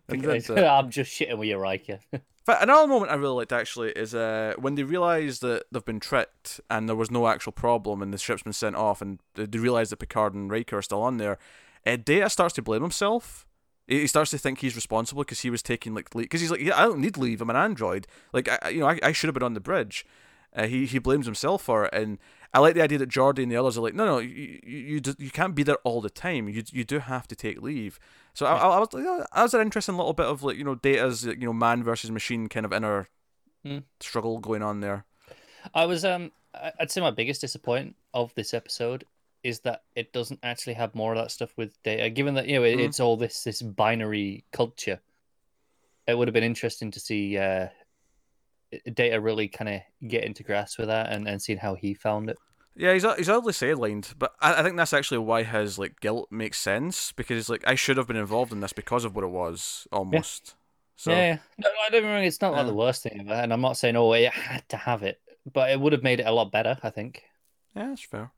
Then, 0.08 0.42
uh, 0.50 0.54
I'm 0.54 0.90
just 0.90 1.12
shitting 1.12 1.38
with 1.38 1.48
you, 1.48 1.56
Riker. 1.56 2.00
But 2.46 2.62
another 2.62 2.86
moment 2.86 3.10
I 3.10 3.16
really 3.16 3.34
liked 3.34 3.52
actually 3.52 3.90
is 3.90 4.14
uh, 4.14 4.54
when 4.56 4.76
they 4.76 4.84
realise 4.84 5.40
that 5.40 5.64
they've 5.72 5.84
been 5.84 5.98
tricked 5.98 6.60
and 6.70 6.88
there 6.88 6.94
was 6.94 7.10
no 7.10 7.26
actual 7.26 7.50
problem 7.50 8.00
and 8.00 8.14
the 8.14 8.18
ship's 8.18 8.44
been 8.44 8.52
sent 8.52 8.76
off 8.76 9.02
and 9.02 9.18
they 9.34 9.58
realise 9.58 9.90
that 9.90 9.96
Picard 9.96 10.32
and 10.32 10.48
Riker 10.48 10.78
are 10.78 10.82
still 10.82 11.02
on 11.02 11.16
there. 11.16 11.38
Uh, 11.84 11.96
Data 11.96 12.30
starts 12.30 12.54
to 12.54 12.62
blame 12.62 12.82
himself. 12.82 13.46
He 13.88 14.06
starts 14.06 14.30
to 14.30 14.38
think 14.38 14.60
he's 14.60 14.76
responsible 14.76 15.22
because 15.24 15.40
he 15.40 15.50
was 15.50 15.62
taking 15.62 15.92
like 15.92 16.14
leave. 16.14 16.26
because 16.26 16.40
he's 16.40 16.50
like 16.50 16.60
yeah 16.60 16.80
I 16.80 16.84
don't 16.84 17.00
need 17.00 17.16
leave 17.16 17.40
I'm 17.40 17.50
an 17.50 17.56
android 17.56 18.06
like 18.32 18.48
I, 18.48 18.70
you 18.70 18.80
know 18.80 18.88
I, 18.88 18.98
I 19.02 19.12
should 19.12 19.28
have 19.28 19.34
been 19.34 19.42
on 19.42 19.54
the 19.54 19.60
bridge. 19.60 20.06
Uh, 20.54 20.66
he 20.66 20.86
he 20.86 20.98
blames 21.00 21.26
himself 21.26 21.62
for 21.62 21.86
it 21.86 21.90
and 21.92 22.18
I 22.54 22.60
like 22.60 22.74
the 22.74 22.82
idea 22.82 22.98
that 22.98 23.10
Geordi 23.10 23.42
and 23.42 23.50
the 23.50 23.56
others 23.56 23.76
are 23.76 23.82
like 23.82 23.94
no 23.94 24.04
no 24.04 24.18
you 24.18 24.60
you 24.64 24.78
you, 24.78 25.00
d- 25.00 25.16
you 25.18 25.30
can't 25.30 25.54
be 25.54 25.64
there 25.64 25.78
all 25.84 26.00
the 26.00 26.10
time 26.10 26.48
you 26.48 26.62
you 26.72 26.84
do 26.84 27.00
have 27.00 27.26
to 27.28 27.36
take 27.36 27.60
leave. 27.60 27.98
So 28.36 28.44
I, 28.44 28.52
I, 28.54 28.68
I 28.76 28.78
was 28.78 28.88
that 28.90 29.42
was 29.42 29.54
an 29.54 29.62
interesting 29.62 29.96
little 29.96 30.12
bit 30.12 30.26
of 30.26 30.42
like 30.42 30.58
you 30.58 30.64
know 30.64 30.74
Data's 30.74 31.24
you 31.24 31.36
know 31.36 31.54
man 31.54 31.82
versus 31.82 32.10
machine 32.10 32.48
kind 32.48 32.66
of 32.66 32.72
inner 32.72 33.08
Mm. 33.64 33.82
struggle 33.98 34.38
going 34.38 34.62
on 34.62 34.78
there. 34.80 35.06
I 35.74 35.86
was 35.86 36.04
um 36.04 36.30
I'd 36.78 36.90
say 36.90 37.00
my 37.00 37.10
biggest 37.10 37.40
disappointment 37.40 37.96
of 38.14 38.32
this 38.34 38.54
episode 38.54 39.04
is 39.42 39.60
that 39.60 39.82
it 39.96 40.12
doesn't 40.12 40.38
actually 40.42 40.74
have 40.74 40.94
more 40.94 41.12
of 41.14 41.18
that 41.18 41.30
stuff 41.32 41.52
with 41.56 41.82
data. 41.82 42.08
Given 42.10 42.34
that 42.34 42.46
you 42.46 42.54
know 42.56 42.62
it, 42.64 42.76
Mhm. 42.76 42.84
it's 42.84 43.00
all 43.00 43.16
this 43.16 43.42
this 43.42 43.62
binary 43.62 44.44
culture, 44.52 45.00
it 46.06 46.16
would 46.16 46.28
have 46.28 46.34
been 46.34 46.44
interesting 46.44 46.90
to 46.92 47.00
see 47.00 47.38
uh, 47.38 47.68
data 48.94 49.20
really 49.20 49.48
kind 49.48 49.68
of 49.68 50.08
get 50.08 50.24
into 50.24 50.42
grasp 50.42 50.78
with 50.78 50.88
that 50.88 51.10
and 51.10 51.26
and 51.26 51.40
seeing 51.42 51.58
how 51.58 51.74
he 51.74 51.94
found 51.94 52.30
it. 52.30 52.36
Yeah, 52.78 52.92
he's 52.92 53.04
he's 53.16 53.28
oddly 53.30 53.52
sidelined, 53.54 54.12
but 54.18 54.34
I, 54.40 54.60
I 54.60 54.62
think 54.62 54.76
that's 54.76 54.92
actually 54.92 55.18
why 55.18 55.42
his 55.44 55.78
like 55.78 55.98
guilt 56.00 56.28
makes 56.30 56.58
sense 56.60 57.12
because 57.12 57.36
he's 57.36 57.48
like 57.48 57.64
I 57.66 57.74
should 57.74 57.96
have 57.96 58.06
been 58.06 58.16
involved 58.16 58.52
in 58.52 58.60
this 58.60 58.74
because 58.74 59.04
of 59.04 59.14
what 59.16 59.24
it 59.24 59.30
was 59.30 59.88
almost. 59.90 60.54
So 60.96 61.10
yeah, 61.10 61.26
yeah. 61.26 61.38
no, 61.58 61.68
I 61.86 61.90
don't 61.90 62.04
wrong. 62.04 62.22
It's 62.24 62.40
not 62.40 62.52
like 62.52 62.60
Yeah. 62.60 62.66
the 62.68 62.74
worst 62.74 63.02
thing 63.02 63.18
ever, 63.20 63.32
and 63.34 63.52
I'm 63.52 63.60
not 63.62 63.76
saying 63.78 63.96
oh 63.96 64.12
it 64.12 64.30
had 64.32 64.68
to 64.70 64.76
have 64.76 65.02
it, 65.02 65.20
but 65.50 65.70
it 65.70 65.80
would 65.80 65.92
have 65.94 66.02
made 66.02 66.20
it 66.20 66.26
a 66.26 66.32
lot 66.32 66.52
better. 66.52 66.78
I 66.82 66.90
think. 66.90 67.22
yeah, 67.74 67.88
that's 67.88 68.02
fair. 68.02 68.30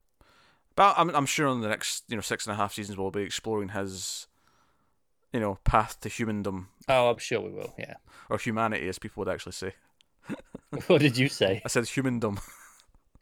But 0.76 0.94
I'm 0.96 1.10
I'm 1.10 1.26
sure 1.26 1.48
in 1.48 1.60
the 1.60 1.68
next 1.68 2.04
you 2.08 2.14
know 2.16 2.22
six 2.22 2.46
and 2.46 2.52
a 2.54 2.56
half 2.56 2.72
seasons 2.74 2.96
we'll 2.96 3.10
be 3.10 3.22
exploring 3.22 3.70
his, 3.70 4.28
you 5.32 5.40
know, 5.40 5.58
path 5.64 6.00
to 6.02 6.08
humandom 6.08 6.66
Oh, 6.88 7.10
I'm 7.10 7.18
sure 7.18 7.40
we 7.40 7.50
will. 7.50 7.74
Yeah. 7.76 7.94
or 8.30 8.38
humanity 8.38 8.88
as 8.88 8.98
people 9.00 9.20
would 9.24 9.32
actually 9.32 9.52
say. 9.52 9.74
what 10.86 11.00
did 11.00 11.16
you 11.18 11.28
say? 11.28 11.60
I 11.64 11.68
said 11.68 11.84
humandom. 11.84 12.38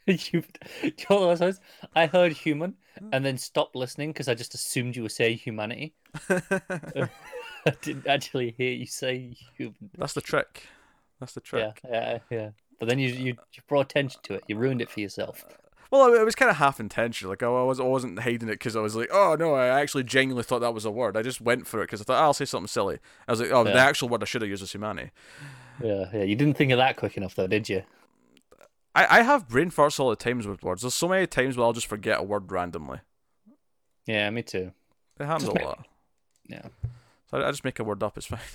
you, 0.32 0.42
you 0.82 0.92
know 1.10 1.26
what 1.26 1.42
I 1.42 1.46
was- 1.46 1.60
I 1.94 2.06
heard 2.06 2.32
human 2.32 2.74
and 3.12 3.24
then 3.24 3.36
stopped 3.36 3.76
listening 3.76 4.10
because 4.10 4.28
I 4.28 4.34
just 4.34 4.54
assumed 4.54 4.96
you 4.96 5.02
were 5.02 5.08
saying 5.08 5.38
humanity. 5.38 5.94
I 6.30 7.70
didn't 7.82 8.06
actually 8.06 8.54
hear 8.56 8.72
you 8.72 8.86
say 8.86 9.34
human. 9.56 9.90
that's 9.98 10.12
the 10.14 10.20
trick. 10.20 10.64
That's 11.20 11.32
the 11.32 11.40
trick. 11.40 11.80
Yeah, 11.84 11.90
yeah, 11.90 12.18
yeah. 12.30 12.50
But 12.78 12.88
then 12.88 12.98
you, 12.98 13.08
you 13.08 13.36
you 13.52 13.62
brought 13.66 13.86
attention 13.86 14.20
to 14.24 14.34
it. 14.34 14.44
You 14.48 14.56
ruined 14.56 14.82
it 14.82 14.90
for 14.90 15.00
yourself. 15.00 15.44
Well, 15.90 16.12
it 16.12 16.24
was 16.24 16.34
kind 16.34 16.50
of 16.50 16.56
half 16.56 16.80
intentional. 16.80 17.30
Like 17.30 17.42
I 17.42 17.48
was, 17.48 17.80
I 17.80 17.84
wasn't 17.84 18.18
hiding 18.18 18.48
it 18.48 18.52
because 18.52 18.76
I 18.76 18.80
was 18.80 18.96
like, 18.96 19.08
oh 19.12 19.36
no, 19.38 19.54
I 19.54 19.68
actually 19.80 20.04
genuinely 20.04 20.42
thought 20.42 20.60
that 20.60 20.74
was 20.74 20.84
a 20.84 20.90
word. 20.90 21.16
I 21.16 21.22
just 21.22 21.40
went 21.40 21.66
for 21.66 21.80
it 21.80 21.84
because 21.86 22.00
I 22.00 22.04
thought 22.04 22.20
oh, 22.20 22.24
I'll 22.24 22.34
say 22.34 22.44
something 22.44 22.68
silly. 22.68 22.98
I 23.26 23.32
was 23.32 23.40
like, 23.40 23.50
oh, 23.50 23.64
the 23.64 23.74
actual 23.74 24.08
word 24.08 24.22
I 24.22 24.26
should 24.26 24.42
have 24.42 24.50
used 24.50 24.62
was 24.62 24.72
humanity. 24.72 25.10
Yeah, 25.82 26.06
yeah. 26.12 26.22
You 26.22 26.36
didn't 26.36 26.56
think 26.56 26.72
of 26.72 26.78
that 26.78 26.96
quick 26.96 27.16
enough, 27.16 27.34
though, 27.34 27.46
did 27.46 27.68
you? 27.68 27.82
I, 28.96 29.18
I 29.18 29.22
have 29.22 29.48
brain 29.48 29.70
farts 29.70 30.00
all 30.00 30.10
the 30.10 30.16
times 30.16 30.46
with 30.46 30.62
words. 30.62 30.82
There's 30.82 30.94
so 30.94 31.08
many 31.08 31.26
times 31.26 31.56
where 31.56 31.66
I'll 31.66 31.72
just 31.72 31.86
forget 31.86 32.18
a 32.18 32.22
word 32.22 32.50
randomly. 32.50 33.00
Yeah, 34.06 34.30
me 34.30 34.42
too. 34.42 34.72
It 35.20 35.26
happens 35.26 35.44
Just 35.44 35.56
a 35.56 35.58
make- 35.60 35.66
lot. 35.66 35.86
Yeah, 36.48 36.62
So 37.30 37.38
I, 37.38 37.48
I 37.48 37.50
just 37.50 37.64
make 37.64 37.78
a 37.78 37.84
word 37.84 38.02
up. 38.02 38.16
It's 38.16 38.26
fine. 38.26 38.40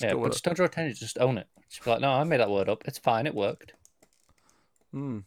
Yeah. 0.00 0.14
But 0.14 0.30
just 0.30 0.44
don't 0.44 0.54
draw 0.54 0.66
attention. 0.66 0.94
Just 0.96 1.18
own 1.18 1.38
it. 1.38 1.48
Just 1.68 1.82
be 1.84 1.90
like, 1.90 2.00
no, 2.00 2.12
I 2.12 2.22
made 2.22 2.38
that 2.38 2.48
word 2.50 2.68
up. 2.68 2.84
It's 2.86 2.98
fine. 2.98 3.26
It 3.26 3.34
worked. 3.34 3.72
Hmm. 4.92 5.18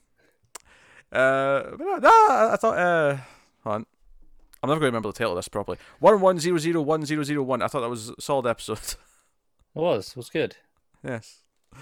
Uh, 1.12 1.64
but 1.72 1.80
no, 1.80 1.98
no, 1.98 2.10
I 2.30 2.56
thought. 2.58 2.78
Uh, 2.78 3.18
hold 3.66 3.76
on. 3.76 3.86
I'm 4.64 4.70
never 4.70 4.80
going 4.80 4.92
to 4.92 4.96
remember 4.96 5.10
the 5.10 5.14
title 5.18 5.34
of 5.34 5.38
this 5.38 5.50
properly. 5.50 5.78
One 6.00 6.22
one 6.22 6.40
zero 6.40 6.58
zero 6.58 6.82
one 6.82 7.06
zero 7.06 7.24
zero 7.24 7.44
one. 7.44 7.62
I 7.62 7.68
thought 7.68 7.82
that 7.82 7.90
was 7.90 8.12
a 8.12 8.22
solid 8.22 8.48
episode. 8.48 8.80
It 9.76 9.80
was. 9.80 10.10
It 10.12 10.16
was 10.18 10.30
good. 10.30 10.56
yes. 11.04 11.40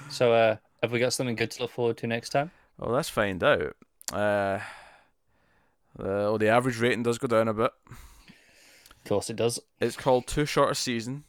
So, 0.09 0.33
uh, 0.33 0.55
have 0.81 0.91
we 0.91 0.99
got 0.99 1.13
something 1.13 1.35
good 1.35 1.51
to 1.51 1.61
look 1.61 1.71
forward 1.71 1.97
to 1.97 2.07
next 2.07 2.29
time? 2.29 2.51
Well, 2.77 2.91
let's 2.91 3.09
find 3.09 3.43
out. 3.43 3.75
Uh, 4.11 4.15
uh, 4.15 4.61
well, 5.97 6.37
the 6.37 6.49
average 6.49 6.79
rating 6.79 7.03
does 7.03 7.17
go 7.17 7.27
down 7.27 7.47
a 7.47 7.53
bit. 7.53 7.71
Of 7.89 9.03
course, 9.07 9.29
it 9.29 9.35
does. 9.35 9.59
It's 9.79 9.95
called 9.95 10.27
Too 10.27 10.45
Short 10.45 10.71
a 10.71 10.75
Season. 10.75 11.23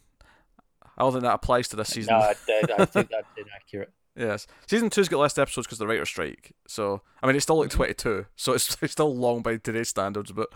I 0.96 1.02
don't 1.02 1.12
think 1.12 1.22
that 1.24 1.34
applies 1.34 1.68
to 1.68 1.76
this 1.76 1.88
season. 1.88 2.14
No, 2.14 2.20
I, 2.20 2.34
I, 2.48 2.82
I 2.82 2.84
think 2.84 3.08
that's 3.10 3.28
inaccurate. 3.36 3.92
Yes, 4.16 4.46
season 4.66 4.90
two's 4.90 5.08
got 5.08 5.20
less 5.20 5.38
episodes 5.38 5.66
because 5.66 5.78
the 5.78 5.86
writer 5.86 6.04
strike. 6.04 6.52
So 6.66 7.00
I 7.22 7.26
mean, 7.26 7.36
it's 7.36 7.44
still 7.44 7.58
like 7.58 7.70
twenty 7.70 7.94
two, 7.94 8.26
so 8.36 8.52
it's, 8.52 8.76
it's 8.82 8.92
still 8.92 9.14
long 9.16 9.40
by 9.40 9.56
today's 9.56 9.88
standards, 9.88 10.32
but 10.32 10.50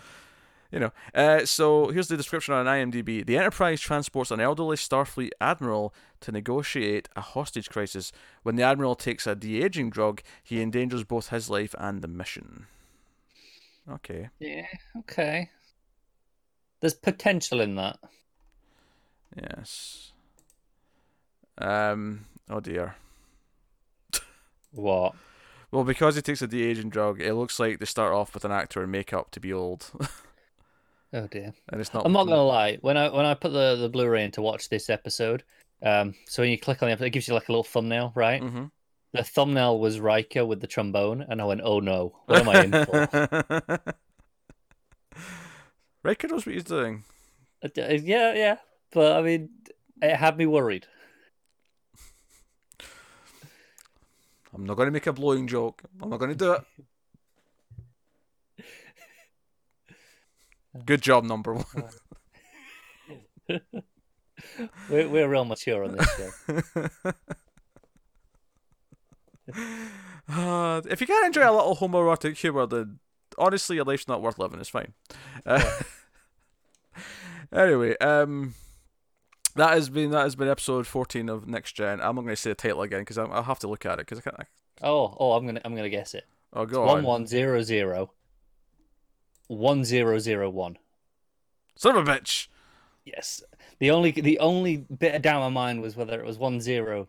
you 0.75 0.81
know. 0.81 0.93
Uh, 1.15 1.47
so 1.47 1.89
here's 1.89 2.09
the 2.09 2.17
description 2.17 2.53
on 2.53 2.67
IMDb: 2.67 3.25
The 3.25 3.39
Enterprise 3.39 3.81
transports 3.81 4.31
an 4.33 4.41
elderly 4.41 4.77
Starfleet 4.77 5.31
admiral 5.41 5.95
to 6.21 6.33
negotiate 6.33 7.09
a 7.15 7.21
hostage 7.21 7.71
crisis. 7.71 8.11
When 8.43 8.57
the 8.57 8.65
admiral 8.65 8.97
takes 8.97 9.27
a 9.27 9.37
de-aging 9.37 9.91
drug, 9.91 10.21
he 10.43 10.61
endangers 10.61 11.05
both 11.05 11.29
his 11.29 11.49
life 11.49 11.75
and 11.79 12.03
the 12.03 12.09
mission. 12.09 12.67
Okay. 13.91 14.31
Yeah. 14.41 14.67
Okay. 14.99 15.51
There's 16.81 16.95
potential 16.95 17.61
in 17.61 17.77
that. 17.77 17.99
Yes. 19.37 20.13
Um. 21.57 22.27
Oh 22.51 22.61
dear. 22.61 22.97
What? 24.73 25.15
Well, 25.71 25.85
because 25.85 26.17
he 26.17 26.23
takes 26.23 26.43
a 26.43 26.49
de-aging 26.49 26.91
drug, 26.91 27.21
it 27.21 27.35
looks 27.35 27.61
like 27.61 27.79
they 27.79 27.85
start 27.85 28.13
off 28.13 28.35
with 28.35 28.45
an 28.45 28.51
actor 28.51 28.83
in 28.83 28.91
makeup 28.91 29.31
to 29.33 29.41
be 29.41 29.53
old. 29.53 29.91
Oh 31.15 31.29
dear. 31.29 31.55
and 31.69 31.81
it's 31.81 31.95
not. 31.95 32.05
I'm 32.05 32.13
not 32.13 32.25
gonna 32.25 32.43
lie. 32.43 32.79
When 32.81 32.97
I 32.97 33.09
when 33.09 33.25
I 33.25 33.35
put 33.35 33.53
the 33.53 33.77
the 33.77 33.89
Blu-ray 33.89 34.25
in 34.25 34.33
to 34.33 34.43
watch 34.43 34.69
this 34.69 34.91
episode, 34.91 35.45
um, 35.81 36.15
so 36.27 36.43
when 36.43 36.51
you 36.51 36.59
click 36.59 36.83
on 36.83 36.89
the 36.89 36.93
episode, 36.93 37.07
it 37.07 37.11
gives 37.11 37.29
you 37.29 37.35
like 37.35 37.49
a 37.49 37.53
little 37.53 37.63
thumbnail, 37.63 38.13
right? 38.17 38.43
Mm-hmm. 38.43 38.65
The 39.13 39.23
thumbnail 39.23 39.79
was 39.79 40.01
Riker 40.01 40.45
with 40.45 40.61
the 40.61 40.67
trombone, 40.67 41.23
and 41.23 41.41
I 41.41 41.45
went, 41.45 41.61
"Oh 41.63 41.79
no, 41.79 42.17
what 42.27 42.41
am 42.41 42.49
I 42.49 42.65
in 42.65 42.73
for?" 42.85 43.95
Riker 46.03 46.27
knows 46.27 46.45
what 46.45 46.55
he's 46.55 46.65
doing. 46.65 47.05
Uh, 47.63 47.69
yeah, 47.77 48.35
yeah, 48.35 48.57
but 48.93 49.13
I 49.13 49.23
mean, 49.23 49.51
it 50.03 50.17
had 50.17 50.37
me 50.37 50.47
worried. 50.47 50.87
I'm 54.53 54.67
not 54.67 54.77
going 54.77 54.87
to 54.87 54.93
make 54.93 55.07
a 55.07 55.13
blowing 55.13 55.47
joke. 55.47 55.83
I'm 56.01 56.11
not 56.11 56.19
going 56.19 56.31
to 56.31 56.37
do 56.37 56.53
it. 56.53 56.65
Good 60.87 61.03
job, 61.03 61.25
number 61.25 61.55
one. 61.55 61.85
We're 64.91 65.09
we're 65.09 65.29
real 65.29 65.45
mature 65.45 65.85
on 65.85 65.97
this 65.97 66.17
show. 66.17 67.13
Uh, 70.27 70.81
if 70.89 71.01
you 71.03 71.07
can't 71.07 71.27
enjoy 71.27 71.43
a 71.49 71.53
little 71.53 71.77
homoerotic 71.77 72.37
humor, 72.39 72.65
then 72.67 72.99
honestly, 73.37 73.77
your 73.77 73.85
life's 73.85 74.09
not 74.09 74.23
worth 74.23 74.39
living. 74.39 74.59
It's 74.59 74.71
fine. 74.71 74.95
Uh, 75.45 75.81
anyway, 77.53 77.95
um, 77.99 78.55
that 79.55 79.75
has 79.75 79.91
been 79.91 80.11
that 80.13 80.23
has 80.23 80.35
been 80.35 80.49
episode 80.49 80.87
14 80.87 81.29
of 81.29 81.47
Next 81.47 81.73
Gen. 81.73 82.01
I'm 82.01 82.15
not 82.17 82.23
going 82.23 82.29
to 82.29 82.37
say 82.37 82.51
the 82.51 82.55
title 82.55 82.81
again 82.83 83.01
because 83.01 83.19
I'll 83.19 83.43
have 83.43 83.59
to 83.61 83.69
look 83.69 83.85
at 83.85 83.95
it 84.01 84.07
because 84.07 84.19
I 84.19 84.23
can't. 84.23 84.37
I, 84.41 84.45
Oh, 84.83 85.15
oh, 85.21 85.33
I'm 85.33 85.47
gonna 85.47 85.61
I'm 85.65 85.77
gonna 85.77 85.89
guess 85.91 86.15
it. 86.15 86.25
oh, 86.53 86.65
go 86.67 86.87
One 86.87 86.99
on. 86.99 87.05
one 87.05 87.27
zero 87.27 87.63
zero. 87.63 88.11
One 89.49 89.85
zero 89.85 90.19
zero 90.19 90.51
one. 90.51 90.79
Son 91.77 91.97
of 91.97 92.09
a 92.09 92.11
bitch. 92.11 92.49
Yes. 93.05 93.43
The 93.79 93.91
only 93.91 94.13
the 94.13 94.39
only 94.39 94.77
bit 94.77 95.15
of 95.15 95.23
doubt 95.23 95.41
my 95.41 95.49
mind 95.49 95.83
was 95.83 95.97
whether 95.97 96.19
it 96.19 96.27
was 96.27 96.39
one 96.39 96.61
zero 96.61 97.09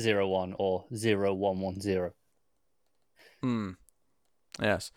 zero 0.00 0.28
one 0.28 0.54
or 0.58 0.84
zero 0.94 1.34
one 1.34 1.60
one 1.60 1.80
zero. 1.80 2.12
Hmm. 3.40 3.70
Yes. 4.60 4.92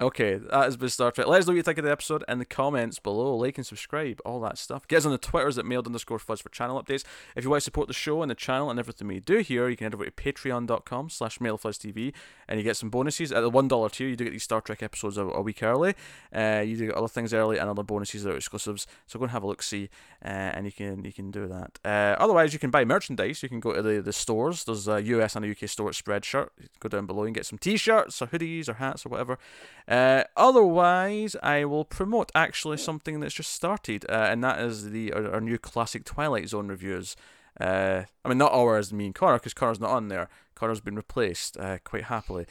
Okay, 0.00 0.36
that 0.36 0.52
has 0.52 0.76
been 0.76 0.90
Star 0.90 1.10
Trek. 1.10 1.26
Let 1.26 1.40
us 1.40 1.48
know 1.48 1.50
what 1.50 1.56
you 1.56 1.62
think 1.64 1.78
of 1.78 1.84
the 1.84 1.90
episode 1.90 2.22
in 2.28 2.38
the 2.38 2.44
comments 2.44 3.00
below. 3.00 3.34
Like 3.34 3.58
and 3.58 3.66
subscribe, 3.66 4.20
all 4.24 4.38
that 4.42 4.56
stuff. 4.56 4.86
Get 4.86 4.98
us 4.98 5.06
on 5.06 5.10
the 5.10 5.18
Twitters 5.18 5.58
at 5.58 5.66
mailed 5.66 5.86
underscore 5.86 6.20
fuzz 6.20 6.40
for 6.40 6.50
channel 6.50 6.80
updates. 6.80 7.02
If 7.34 7.42
you 7.42 7.50
want 7.50 7.62
to 7.62 7.64
support 7.64 7.88
the 7.88 7.94
show 7.94 8.22
and 8.22 8.30
the 8.30 8.36
channel 8.36 8.70
and 8.70 8.78
everything 8.78 9.08
we 9.08 9.18
do 9.18 9.38
here, 9.38 9.68
you 9.68 9.76
can 9.76 9.86
head 9.86 9.94
over 9.94 10.04
to 10.04 10.12
patreon.com 10.12 11.10
slash 11.10 11.40
mailfuzztv 11.40 12.12
and 12.46 12.60
you 12.60 12.62
get 12.62 12.76
some 12.76 12.90
bonuses. 12.90 13.32
At 13.32 13.40
the 13.40 13.50
$1 13.50 13.90
tier, 13.90 14.06
you 14.06 14.14
do 14.14 14.22
get 14.22 14.30
these 14.30 14.44
Star 14.44 14.60
Trek 14.60 14.84
episodes 14.84 15.18
a, 15.18 15.24
a 15.24 15.42
week 15.42 15.64
early. 15.64 15.96
Uh, 16.32 16.62
you 16.64 16.76
do 16.76 16.86
get 16.86 16.94
other 16.94 17.08
things 17.08 17.34
early 17.34 17.58
and 17.58 17.68
other 17.68 17.82
bonuses 17.82 18.22
that 18.22 18.34
are 18.34 18.36
exclusives. 18.36 18.86
So 19.08 19.18
go 19.18 19.24
and 19.24 19.32
have 19.32 19.42
a 19.42 19.48
look-see 19.48 19.90
uh, 20.24 20.28
and 20.28 20.64
you 20.64 20.70
can 20.70 21.04
you 21.04 21.12
can 21.12 21.32
do 21.32 21.48
that. 21.48 21.80
Uh, 21.84 22.14
otherwise, 22.22 22.52
you 22.52 22.60
can 22.60 22.70
buy 22.70 22.84
merchandise. 22.84 23.42
You 23.42 23.48
can 23.48 23.58
go 23.58 23.72
to 23.72 23.82
the, 23.82 24.00
the 24.00 24.12
stores. 24.12 24.62
There's 24.62 24.86
a 24.86 25.02
US 25.02 25.34
and 25.34 25.44
a 25.44 25.50
UK 25.50 25.68
store 25.68 25.88
at 25.88 25.94
Spreadshirt. 25.94 26.50
Go 26.78 26.88
down 26.88 27.06
below 27.06 27.24
and 27.24 27.34
get 27.34 27.46
some 27.46 27.58
t-shirts 27.58 28.22
or 28.22 28.28
hoodies 28.28 28.68
or 28.68 28.74
hats 28.74 29.04
or 29.04 29.08
whatever. 29.08 29.38
Uh, 29.88 30.24
otherwise, 30.36 31.34
I 31.42 31.64
will 31.64 31.84
promote 31.84 32.30
actually 32.34 32.76
something 32.76 33.20
that's 33.20 33.34
just 33.34 33.52
started, 33.52 34.04
uh, 34.08 34.28
and 34.30 34.44
that 34.44 34.60
is 34.60 34.90
the 34.90 35.12
our, 35.14 35.34
our 35.34 35.40
new 35.40 35.58
classic 35.58 36.04
Twilight 36.04 36.48
Zone 36.50 36.68
reviews. 36.68 37.16
Uh, 37.58 38.02
I 38.24 38.28
mean, 38.28 38.38
not 38.38 38.52
ours, 38.52 38.92
me 38.92 39.06
and 39.06 39.14
Connor, 39.14 39.38
because 39.38 39.54
Connor's 39.54 39.80
not 39.80 39.90
on 39.90 40.08
there. 40.08 40.28
Connor's 40.54 40.80
been 40.80 40.96
replaced 40.96 41.56
uh, 41.56 41.78
quite 41.84 42.04
happily. 42.04 42.46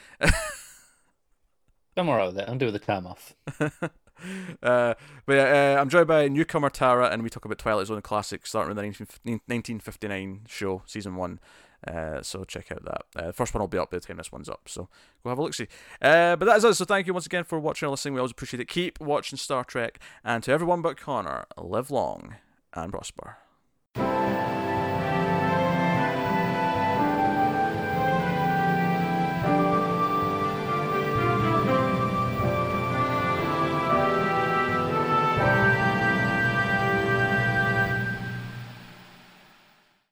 I'm 1.96 2.10
alright 2.10 2.28
with 2.28 2.40
it. 2.40 2.50
I'm 2.50 2.58
doing 2.58 2.74
the 2.74 2.80
time 2.80 3.06
off. 3.06 3.36
uh, 3.60 4.94
but 5.26 5.34
yeah, 5.34 5.76
uh, 5.78 5.82
I'm 5.82 5.90
joined 5.90 6.08
by 6.08 6.28
newcomer 6.28 6.70
Tara, 6.70 7.10
and 7.10 7.24
we 7.24 7.30
talk 7.30 7.46
about 7.46 7.58
Twilight 7.60 7.88
Zone 7.88 8.02
classic, 8.02 8.48
starting 8.48 8.76
with 8.76 8.78
the 8.78 8.82
19, 8.82 9.08
1959 9.46 10.42
show, 10.48 10.82
season 10.86 11.16
one. 11.16 11.40
Uh, 11.86 12.22
so 12.22 12.44
check 12.44 12.72
out 12.72 12.84
that. 12.86 13.04
Uh, 13.16 13.28
the 13.28 13.34
first 13.34 13.54
one 13.54 13.62
will 13.62 13.68
be 13.68 13.78
up 13.78 13.92
by 13.92 13.98
the 13.98 14.06
time 14.06 14.18
this 14.18 14.32
one's 14.32 14.50
up. 14.50 14.62
So 14.68 14.90
go 15.24 15.30
have 15.30 15.38
a 15.38 15.42
look 15.42 15.54
see. 15.54 15.68
Uh, 16.02 16.36
but 16.36 16.46
that 16.46 16.58
is 16.58 16.66
us. 16.66 16.78
So 16.78 16.86
thank 16.86 17.08
you 17.08 17.14
once 17.14 17.26
again 17.26 17.44
for 17.44 17.60
watching 17.60 17.86
and 17.86 17.92
listening. 17.92 18.14
We 18.16 18.20
always 18.20 18.32
appreciate 18.32 18.62
it. 18.62 18.68
Keep 18.68 19.00
watching 19.00 19.38
Star 19.38 19.64
Trek, 19.64 20.00
and 20.24 20.44
to 20.44 20.52
everyone 20.52 20.82
but 20.82 20.98
Connor, 20.98 21.46
live 21.58 21.92
long 21.92 22.36
and 22.74 22.92
prosper. 22.92 23.38